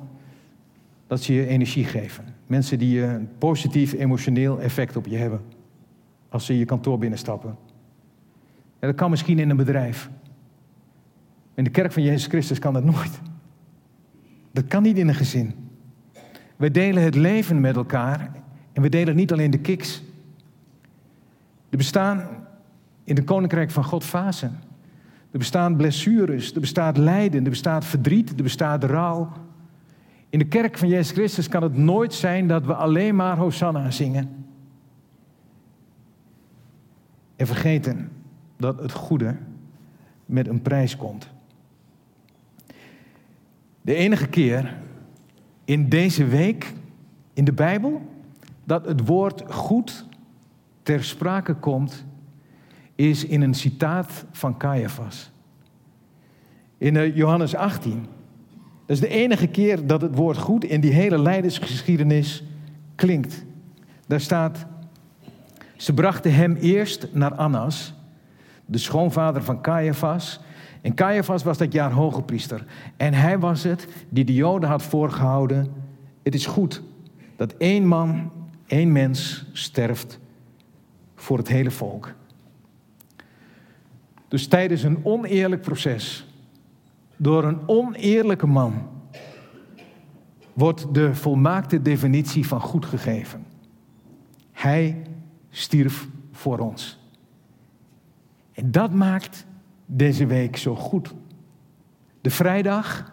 dat 1.07 1.23
ze 1.23 1.35
je 1.35 1.47
energie 1.47 1.85
geven. 1.85 2.25
Mensen 2.47 2.79
die 2.79 3.03
een 3.03 3.29
positief 3.39 3.93
emotioneel 3.93 4.61
effect 4.61 4.97
op 4.97 5.07
je 5.07 5.17
hebben 5.17 5.41
als 6.29 6.47
ze 6.47 6.59
je 6.59 6.65
kantoor 6.65 6.99
binnenstappen. 6.99 7.68
Ja, 8.81 8.87
dat 8.87 8.95
kan 8.95 9.11
misschien 9.11 9.39
in 9.39 9.51
een 9.51 9.57
bedrijf. 9.57 10.11
In 11.55 11.65
de 11.65 11.71
kerk 11.71 11.93
van 11.93 12.03
Jezus 12.03 12.27
Christus 12.27 12.59
kan 12.59 12.73
dat 12.73 12.85
nooit. 12.85 13.21
Dat 14.53 14.67
kan 14.67 14.83
niet 14.83 14.99
in 14.99 15.09
een 15.09 15.15
gezin. 15.15 15.55
We 16.57 16.71
delen 16.71 17.03
het 17.03 17.15
leven 17.15 17.61
met 17.61 17.77
elkaar 17.77 18.31
en 18.73 18.83
we 18.83 18.89
delen 18.89 19.17
niet 19.17 19.33
alleen 19.33 19.51
de 19.51 19.59
kiks. 19.59 20.03
Er 21.71 21.77
bestaan 21.77 22.29
in 23.05 23.15
de 23.15 23.25
koninkrijk 23.25 23.71
van 23.71 23.85
God 23.85 24.05
fasen. 24.05 24.59
Er 25.31 25.39
bestaan 25.39 25.77
blessures, 25.77 26.55
er 26.55 26.61
bestaat 26.61 26.97
lijden, 26.97 27.45
er 27.45 27.51
bestaat 27.51 27.85
verdriet, 27.85 28.31
er 28.37 28.43
bestaat 28.43 28.85
rouw. 28.85 29.33
In 30.31 30.39
de 30.39 30.45
kerk 30.45 30.79
van 30.79 30.89
Jezus 30.89 31.11
Christus 31.11 31.49
kan 31.49 31.63
het 31.63 31.77
nooit 31.77 32.15
zijn 32.15 32.49
dat 32.49 32.67
we 32.67 32.75
alleen 32.75 33.17
maar 33.17 33.37
Hosanna 33.37 33.91
zingen. 33.91 34.45
En 37.37 37.47
vergeten 37.47 38.11
dat 38.59 38.81
het 38.81 38.93
goede 38.93 39.37
met 40.27 40.49
een 40.49 40.63
prijs 40.63 40.97
komt. 40.97 41.29
De 43.81 43.95
enige 43.95 44.27
keer 44.27 44.77
in 45.65 45.89
deze 45.89 46.25
week 46.25 46.73
in 47.33 47.45
de 47.45 47.53
Bijbel 47.53 48.03
dat 48.65 48.85
het 48.85 49.07
woord 49.07 49.43
goed 49.49 50.07
ter 50.83 51.05
sprake 51.05 51.55
komt, 51.55 52.05
is 52.95 53.25
in 53.25 53.43
een 53.43 53.55
citaat 53.55 54.25
van 54.31 54.57
Caiaphas. 54.57 55.31
In 56.79 56.97
eh, 56.97 57.17
Johannes 57.17 57.55
18. 57.55 58.07
Dat 58.87 58.97
is 58.97 59.01
de 59.01 59.09
enige 59.09 59.47
keer 59.47 59.87
dat 59.87 60.01
het 60.01 60.15
woord 60.15 60.37
goed 60.37 60.65
in 60.65 60.81
die 60.81 60.93
hele 60.93 61.19
leidersgeschiedenis 61.19 62.45
klinkt. 62.95 63.45
Daar 64.07 64.21
staat, 64.21 64.67
ze 65.77 65.95
brachten 65.95 66.35
hem 66.35 66.55
eerst 66.55 67.09
naar 67.13 67.35
Annas, 67.35 67.95
de 68.71 68.79
schoonvader 68.79 69.43
van 69.43 69.61
Caiaphas. 69.61 70.41
En 70.81 70.95
Caiaphas 70.95 71.43
was 71.43 71.59
dat 71.59 71.73
jaar 71.73 71.93
hoge 71.93 72.23
priester. 72.23 72.65
En 72.97 73.15
hij 73.15 73.39
was 73.39 73.63
het 73.63 73.89
die 74.09 74.25
de 74.25 74.35
Joden 74.35 74.69
had 74.69 74.83
voorgehouden. 74.83 75.73
Het 76.23 76.35
is 76.35 76.47
goed 76.47 76.83
dat 77.37 77.53
één 77.53 77.87
man, 77.87 78.33
één 78.67 78.93
mens 78.93 79.47
sterft 79.53 80.19
voor 81.15 81.39
het 81.39 81.49
hele 81.49 81.71
volk. 81.71 82.15
Dus 84.29 84.47
tijdens 84.47 84.83
een 84.83 85.05
oneerlijk 85.05 85.63
proces, 85.63 86.27
door 87.17 87.45
een 87.45 87.69
oneerlijke 87.69 88.47
man, 88.47 88.89
wordt 90.53 90.95
de 90.95 91.15
volmaakte 91.15 91.83
definitie 91.83 92.47
van 92.47 92.61
goed 92.61 92.87
gegeven. 92.87 93.47
Hij 94.53 95.03
stierf 95.51 96.09
voor 96.33 96.59
ons. 96.59 96.98
En 98.59 98.71
dat 98.71 98.93
maakt 98.93 99.47
deze 99.87 100.27
week 100.27 100.57
zo 100.57 100.75
goed. 100.75 101.15
De 102.21 102.31
vrijdag, 102.31 103.13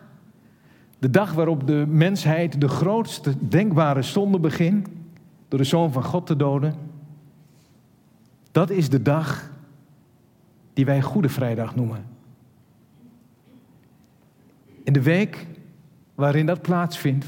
de 0.99 1.09
dag 1.09 1.33
waarop 1.33 1.67
de 1.67 1.85
mensheid 1.87 2.61
de 2.61 2.67
grootste 2.67 3.47
denkbare 3.47 4.01
zonde 4.01 4.39
begint, 4.39 4.87
door 5.47 5.59
de 5.59 5.65
Zoon 5.65 5.91
van 5.91 6.03
God 6.03 6.25
te 6.25 6.35
doden, 6.35 6.75
dat 8.51 8.69
is 8.69 8.89
de 8.89 9.01
dag 9.01 9.51
die 10.73 10.85
wij 10.85 11.01
Goede 11.01 11.29
Vrijdag 11.29 11.75
noemen. 11.75 12.05
In 14.83 14.93
de 14.93 15.01
week 15.01 15.47
waarin 16.15 16.45
dat 16.45 16.61
plaatsvindt, 16.61 17.25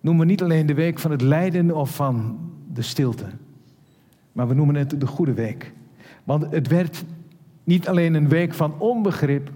noemen 0.00 0.26
we 0.26 0.30
niet 0.30 0.42
alleen 0.42 0.66
de 0.66 0.74
week 0.74 0.98
van 0.98 1.10
het 1.10 1.22
lijden 1.22 1.76
of 1.76 1.94
van 1.94 2.38
de 2.72 2.82
stilte, 2.82 3.26
maar 4.32 4.48
we 4.48 4.54
noemen 4.54 4.74
het 4.74 5.00
de 5.00 5.06
Goede 5.06 5.34
Week. 5.34 5.72
Want 6.24 6.46
het 6.50 6.68
werd 6.68 7.04
niet 7.64 7.88
alleen 7.88 8.14
een 8.14 8.28
week 8.28 8.54
van 8.54 8.78
onbegrip, 8.78 9.50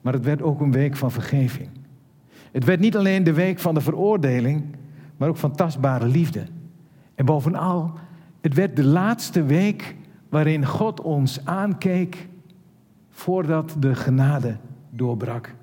maar 0.00 0.12
het 0.12 0.24
werd 0.24 0.42
ook 0.42 0.60
een 0.60 0.72
week 0.72 0.96
van 0.96 1.10
vergeving. 1.10 1.68
Het 2.52 2.64
werd 2.64 2.80
niet 2.80 2.96
alleen 2.96 3.24
de 3.24 3.32
week 3.32 3.58
van 3.58 3.74
de 3.74 3.80
veroordeling, 3.80 4.64
maar 5.16 5.28
ook 5.28 5.36
van 5.36 5.56
tastbare 5.56 6.06
liefde. 6.06 6.46
En 7.14 7.24
bovenal, 7.24 7.92
het 8.40 8.54
werd 8.54 8.76
de 8.76 8.84
laatste 8.84 9.44
week 9.44 9.96
waarin 10.28 10.66
God 10.66 11.00
ons 11.00 11.44
aankeek 11.44 12.28
voordat 13.10 13.76
de 13.78 13.94
genade 13.94 14.56
doorbrak. 14.90 15.54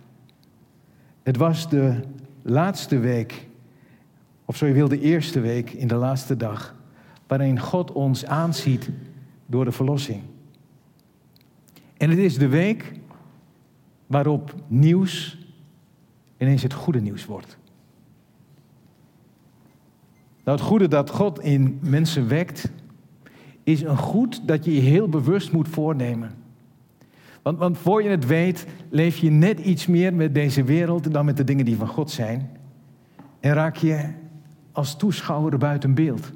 Het 1.24 1.38
was 1.38 1.70
de 1.70 2.00
laatste 2.42 3.00
week, 3.00 3.48
of 4.46 4.58
zo 4.58 4.66
je 4.66 4.74
wil, 4.74 4.88
de 4.88 5.00
eerste 5.00 5.40
week 5.40 5.72
in 5.72 5.88
de 5.88 5.96
laatste 5.96 6.38
dag, 6.38 6.76
waarin 7.28 7.60
God 7.60 7.92
ons 7.92 8.26
aanziet 8.26 8.90
door 9.54 9.66
de 9.66 9.72
verlossing. 9.72 10.22
En 11.98 12.10
het 12.10 12.20
is 12.20 12.38
de 12.38 12.48
week 12.48 12.92
waarop 14.08 14.56
nieuws 14.68 15.38
ineens 16.38 16.64
het 16.64 16.74
goede 16.74 17.02
nieuws 17.02 17.26
wordt. 17.26 17.58
Nou, 20.44 20.58
het 20.58 20.68
goede 20.68 20.88
dat 20.88 21.10
God 21.10 21.40
in 21.40 21.80
mensen 21.82 22.28
wekt, 22.28 22.72
is 23.64 23.82
een 23.82 23.98
goed 23.98 24.48
dat 24.48 24.66
je 24.66 24.74
je 24.74 24.82
heel 24.82 25.10
bewust 25.10 25.52
moet 25.52 25.68
voornemen. 25.68 26.32
Want, 27.42 27.58
want 27.58 27.78
voor 27.78 28.04
je 28.04 28.10
het 28.10 28.26
weet, 28.26 28.66
leef 28.90 29.18
je 29.18 29.30
net 29.30 29.60
iets 29.60 29.88
meer 29.88 30.14
met 30.14 30.34
deze 30.34 30.64
wereld 30.64 31.14
dan 31.14 31.26
met 31.26 31.38
de 31.38 31.44
dingen 31.44 31.66
die 31.66 31.76
van 31.76 31.88
God 31.88 32.12
zijn. 32.12 32.50
En 33.40 33.54
raak 33.54 33.76
je 33.76 34.10
als 34.72 34.98
toeschouwer 34.98 35.58
buiten 35.58 35.94
beeld. 35.94 36.32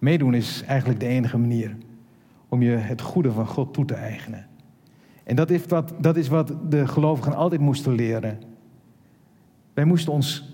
Meedoen 0.00 0.34
is 0.34 0.62
eigenlijk 0.62 1.00
de 1.00 1.06
enige 1.06 1.38
manier 1.38 1.76
om 2.48 2.62
je 2.62 2.70
het 2.70 3.00
goede 3.00 3.32
van 3.32 3.46
God 3.46 3.74
toe 3.74 3.84
te 3.84 3.94
eigenen. 3.94 4.46
En 5.24 5.36
dat 5.36 5.50
is 5.50 5.66
wat, 5.66 5.92
dat 6.00 6.16
is 6.16 6.28
wat 6.28 6.54
de 6.68 6.86
gelovigen 6.88 7.34
altijd 7.34 7.60
moesten 7.60 7.94
leren. 7.94 8.38
Wij 9.74 9.84
moesten 9.84 10.12
ons 10.12 10.52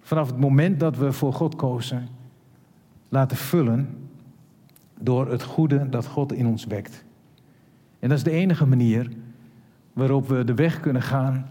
vanaf 0.00 0.26
het 0.26 0.38
moment 0.38 0.80
dat 0.80 0.96
we 0.96 1.12
voor 1.12 1.32
God 1.32 1.56
kozen 1.56 2.08
laten 3.08 3.36
vullen 3.36 4.08
door 4.98 5.30
het 5.30 5.42
goede 5.42 5.88
dat 5.88 6.06
God 6.06 6.32
in 6.32 6.46
ons 6.46 6.64
wekt. 6.64 7.04
En 7.98 8.08
dat 8.08 8.18
is 8.18 8.24
de 8.24 8.30
enige 8.30 8.66
manier 8.66 9.10
waarop 9.92 10.28
we 10.28 10.44
de 10.44 10.54
weg 10.54 10.80
kunnen 10.80 11.02
gaan 11.02 11.50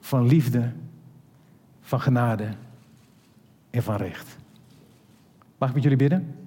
van 0.00 0.26
liefde, 0.26 0.72
van 1.80 2.00
genade 2.00 2.48
en 3.70 3.82
van 3.82 3.96
recht. 3.96 4.36
Mag 5.58 5.68
ik 5.68 5.74
met 5.74 5.82
jullie 5.82 5.98
bidden? 5.98 6.45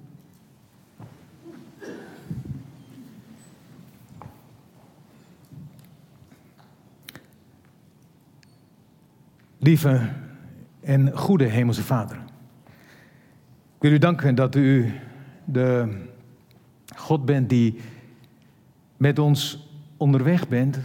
Lieve 9.62 10.08
en 10.80 11.16
goede 11.16 11.44
Hemelse 11.44 11.82
Vader. 11.82 12.16
Ik 13.74 13.80
wil 13.80 13.92
u 13.92 13.98
danken 13.98 14.34
dat 14.34 14.54
u 14.54 14.92
de 15.44 15.96
God 16.96 17.24
bent 17.24 17.48
die 17.48 17.80
met 18.96 19.18
ons 19.18 19.68
onderweg 19.96 20.48
bent 20.48 20.78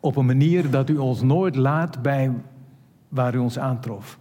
op 0.00 0.16
een 0.16 0.26
manier 0.26 0.70
dat 0.70 0.90
u 0.90 0.96
ons 0.96 1.22
nooit 1.22 1.56
laat 1.56 2.02
bij 2.02 2.32
waar 3.08 3.34
u 3.34 3.38
ons 3.38 3.58
aantrof. 3.58 4.18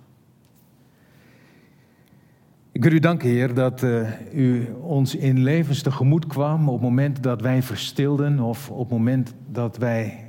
Ik 2.71 2.83
wil 2.83 2.93
u 2.93 2.99
danken, 2.99 3.29
Heer, 3.29 3.53
dat 3.53 3.83
uh, 3.83 4.09
u 4.33 4.71
ons 4.81 5.15
in 5.15 5.43
levens 5.43 5.81
tegemoet 5.81 6.27
kwam 6.27 6.67
op 6.67 6.73
het 6.73 6.83
moment 6.89 7.23
dat 7.23 7.41
wij 7.41 7.63
verstilden 7.63 8.39
of 8.39 8.69
op 8.69 8.79
het 8.79 8.97
moment 8.97 9.33
dat 9.47 9.77
wij 9.77 10.25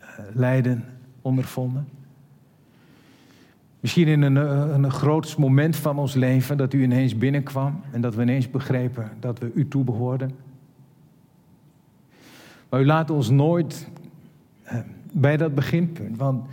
uh, 0.00 0.06
lijden 0.32 0.84
ondervonden. 1.22 1.88
Misschien 3.80 4.08
in 4.08 4.22
een, 4.22 4.36
eh, 4.36 4.74
een 4.74 4.90
groot 4.90 5.36
moment 5.36 5.76
van 5.76 5.98
ons 5.98 6.14
leven 6.14 6.56
dat 6.56 6.72
u 6.72 6.82
ineens 6.82 7.18
binnenkwam 7.18 7.80
en 7.90 8.00
dat 8.00 8.14
we 8.14 8.22
ineens 8.22 8.50
begrepen 8.50 9.10
dat 9.20 9.38
we 9.38 9.50
u 9.54 9.68
toebehoorden. 9.68 10.30
Maar 12.68 12.80
u 12.80 12.86
laat 12.86 13.10
ons 13.10 13.30
nooit 13.30 13.88
eh, 14.62 14.78
bij 15.12 15.36
dat 15.36 15.54
beginpunt, 15.54 16.16
want 16.16 16.44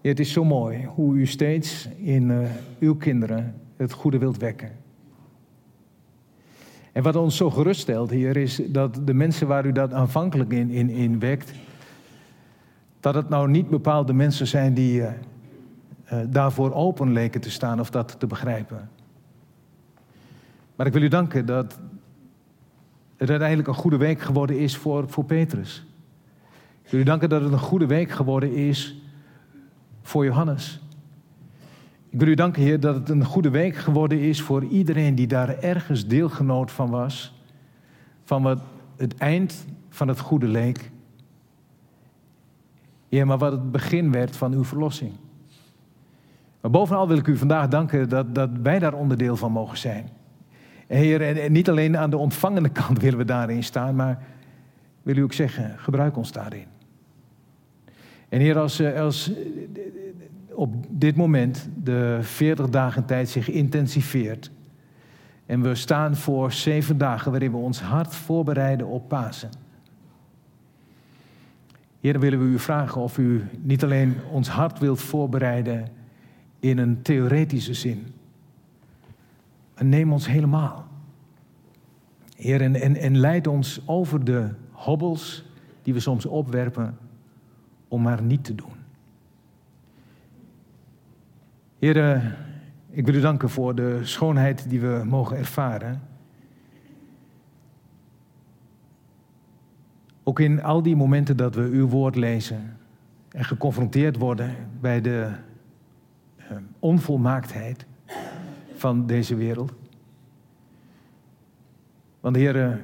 het 0.00 0.20
is 0.20 0.32
zo 0.32 0.44
mooi 0.44 0.84
hoe 0.84 1.16
u 1.16 1.26
steeds 1.26 1.88
in 1.96 2.30
uh, 2.30 2.38
uw 2.78 2.96
kinderen 2.96 3.54
het 3.76 3.92
goede 3.92 4.18
wilt 4.18 4.36
wekken. 4.36 4.70
En 6.92 7.02
wat 7.02 7.16
ons 7.16 7.36
zo 7.36 7.50
geruststelt, 7.50 8.10
Heer, 8.10 8.36
is 8.36 8.60
dat 8.66 9.00
de 9.04 9.14
mensen 9.14 9.46
waar 9.46 9.66
u 9.66 9.72
dat 9.72 9.92
aanvankelijk 9.92 10.52
in, 10.52 10.70
in, 10.70 10.90
in 10.90 11.18
wekt, 11.18 11.52
dat 13.00 13.14
het 13.14 13.28
nou 13.28 13.50
niet 13.50 13.68
bepaalde 13.68 14.12
mensen 14.12 14.46
zijn 14.46 14.74
die. 14.74 15.02
Uh, 16.12 16.18
daarvoor 16.26 16.72
open 16.72 17.12
leken 17.12 17.40
te 17.40 17.50
staan 17.50 17.80
of 17.80 17.90
dat 17.90 18.20
te 18.20 18.26
begrijpen. 18.26 18.90
Maar 20.76 20.86
ik 20.86 20.92
wil 20.92 21.02
u 21.02 21.08
danken 21.08 21.46
dat 21.46 21.78
het 23.16 23.30
uiteindelijk 23.30 23.68
een 23.68 23.74
goede 23.74 23.96
week 23.96 24.20
geworden 24.20 24.58
is 24.58 24.76
voor, 24.76 25.08
voor 25.08 25.24
Petrus. 25.24 25.86
Ik 26.82 26.90
wil 26.90 27.00
u 27.00 27.02
danken 27.02 27.28
dat 27.28 27.42
het 27.42 27.52
een 27.52 27.58
goede 27.58 27.86
week 27.86 28.10
geworden 28.10 28.54
is 28.54 29.02
voor 30.02 30.24
Johannes. 30.24 30.80
Ik 32.10 32.18
wil 32.18 32.28
u 32.28 32.34
danken, 32.34 32.62
Heer, 32.62 32.80
dat 32.80 32.94
het 32.94 33.08
een 33.08 33.24
goede 33.24 33.50
week 33.50 33.76
geworden 33.76 34.18
is 34.18 34.42
voor 34.42 34.64
iedereen 34.64 35.14
die 35.14 35.26
daar 35.26 35.58
ergens 35.58 36.06
deelgenoot 36.06 36.70
van 36.70 36.90
was. 36.90 37.42
Van 38.24 38.42
wat 38.42 38.60
het 38.96 39.14
eind 39.14 39.66
van 39.88 40.08
het 40.08 40.20
goede 40.20 40.48
leek. 40.48 40.90
Ja, 43.08 43.24
maar 43.24 43.38
wat 43.38 43.52
het 43.52 43.70
begin 43.70 44.12
werd 44.12 44.36
van 44.36 44.52
uw 44.52 44.64
verlossing. 44.64 45.12
Maar 46.60 46.70
bovenal 46.70 47.08
wil 47.08 47.16
ik 47.16 47.26
u 47.26 47.36
vandaag 47.36 47.68
danken 47.68 48.08
dat, 48.08 48.34
dat 48.34 48.50
wij 48.62 48.78
daar 48.78 48.94
onderdeel 48.94 49.36
van 49.36 49.52
mogen 49.52 49.78
zijn. 49.78 50.08
Heer, 50.86 51.22
en, 51.22 51.52
niet 51.52 51.68
alleen 51.68 51.96
aan 51.96 52.10
de 52.10 52.16
ontvangende 52.16 52.68
kant 52.68 53.00
willen 53.02 53.18
we 53.18 53.24
daarin 53.24 53.64
staan, 53.64 53.96
maar 53.96 54.22
wil 55.02 55.16
u 55.16 55.22
ook 55.22 55.32
zeggen, 55.32 55.74
gebruik 55.78 56.16
ons 56.16 56.32
daarin. 56.32 56.66
En 58.28 58.40
Heer, 58.40 58.58
als, 58.58 58.78
eh, 58.78 59.00
als 59.00 59.32
op 60.48 60.74
dit 60.88 61.16
moment 61.16 61.68
de 61.82 62.18
40 62.20 62.68
dagen 62.68 63.04
tijd 63.04 63.28
zich 63.28 63.50
intensiveert 63.50 64.50
en 65.46 65.62
we 65.62 65.74
staan 65.74 66.16
voor 66.16 66.52
zeven 66.52 66.98
dagen 66.98 67.30
waarin 67.30 67.50
we 67.50 67.56
ons 67.56 67.80
hart 67.80 68.14
voorbereiden 68.14 68.86
op 68.86 69.08
Pasen. 69.08 69.50
Heer, 72.00 72.12
dan 72.12 72.22
willen 72.22 72.38
we 72.38 72.44
u 72.44 72.58
vragen 72.58 73.00
of 73.00 73.18
u 73.18 73.44
niet 73.60 73.84
alleen 73.84 74.16
ons 74.30 74.48
hart 74.48 74.78
wilt 74.78 75.00
voorbereiden 75.00 75.88
in 76.60 76.78
een 76.78 77.02
theoretische 77.02 77.74
zin. 77.74 78.06
En 79.74 79.88
neem 79.88 80.12
ons 80.12 80.26
helemaal. 80.26 80.86
Heer, 82.36 82.60
en, 82.60 82.96
en, 82.96 83.18
leid 83.18 83.46
ons 83.46 83.82
over 83.86 84.24
de 84.24 84.48
hobbels 84.70 85.44
die 85.82 85.94
we 85.94 86.00
soms 86.00 86.26
opwerpen 86.26 86.98
om 87.88 88.02
maar 88.02 88.22
niet 88.22 88.44
te 88.44 88.54
doen. 88.54 88.72
Heer, 91.78 92.36
ik 92.90 93.06
wil 93.06 93.14
u 93.14 93.20
danken 93.20 93.50
voor 93.50 93.74
de 93.74 94.00
schoonheid 94.02 94.70
die 94.70 94.80
we 94.80 95.02
mogen 95.04 95.36
ervaren. 95.36 96.02
Ook 100.22 100.40
in 100.40 100.62
al 100.62 100.82
die 100.82 100.96
momenten 100.96 101.36
dat 101.36 101.54
we 101.54 101.62
uw 101.62 101.88
woord 101.88 102.16
lezen 102.16 102.76
en 103.30 103.44
geconfronteerd 103.44 104.16
worden 104.16 104.56
bij 104.80 105.00
de 105.00 105.30
onvolmaaktheid 106.78 107.86
van 108.74 109.06
deze 109.06 109.34
wereld. 109.34 109.72
Want 112.20 112.36
Heer, 112.36 112.80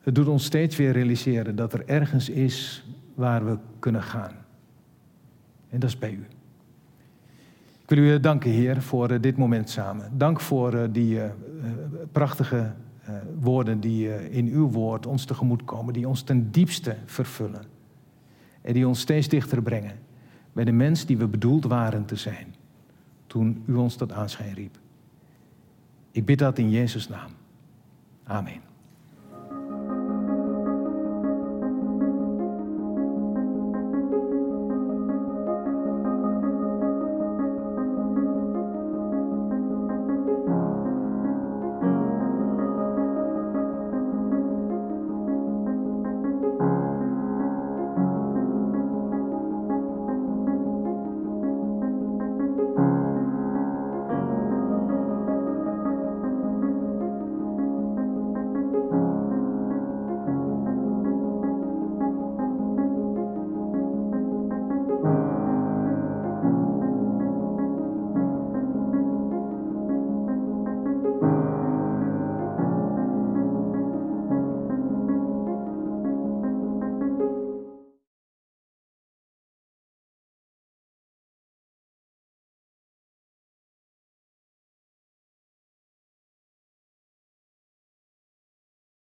het 0.00 0.14
doet 0.14 0.26
ons 0.26 0.44
steeds 0.44 0.76
weer 0.76 0.92
realiseren 0.92 1.56
dat 1.56 1.72
er 1.72 1.88
ergens 1.88 2.28
is 2.28 2.86
waar 3.14 3.46
we 3.46 3.58
kunnen 3.78 4.02
gaan. 4.02 4.32
En 5.68 5.80
dat 5.80 5.88
is 5.88 5.98
bij 5.98 6.12
u. 6.12 6.26
Ik 7.82 7.90
wil 7.90 7.98
u 7.98 8.20
danken, 8.20 8.50
Heer, 8.50 8.82
voor 8.82 9.10
eh, 9.10 9.20
dit 9.20 9.36
moment 9.36 9.70
samen. 9.70 10.18
Dank 10.18 10.40
voor 10.40 10.74
eh, 10.74 10.88
die 10.92 11.20
prachtige 12.12 12.72
woorden 13.40 13.80
die 13.80 14.30
in 14.30 14.46
uw 14.46 14.70
woord 14.70 15.06
ons 15.06 15.24
tegemoet 15.24 15.64
komen, 15.64 15.92
die 15.92 16.08
ons 16.08 16.22
ten 16.22 16.50
diepste 16.50 16.96
vervullen. 17.04 17.62
En 18.62 18.72
die 18.72 18.88
ons 18.88 19.00
steeds 19.00 19.28
dichter 19.28 19.62
brengen 19.62 19.98
bij 20.52 20.64
de 20.64 20.72
mens 20.72 21.06
die 21.06 21.16
we 21.16 21.26
bedoeld 21.26 21.64
waren 21.64 22.04
te 22.04 22.16
zijn 22.16 22.54
toen 23.34 23.62
u 23.66 23.74
ons 23.74 23.96
tot 23.96 24.12
aanschijn 24.12 24.54
riep. 24.54 24.78
Ik 26.10 26.24
bid 26.24 26.38
dat 26.38 26.58
in 26.58 26.70
Jezus' 26.70 27.08
naam. 27.08 27.30
Amen. 28.24 28.60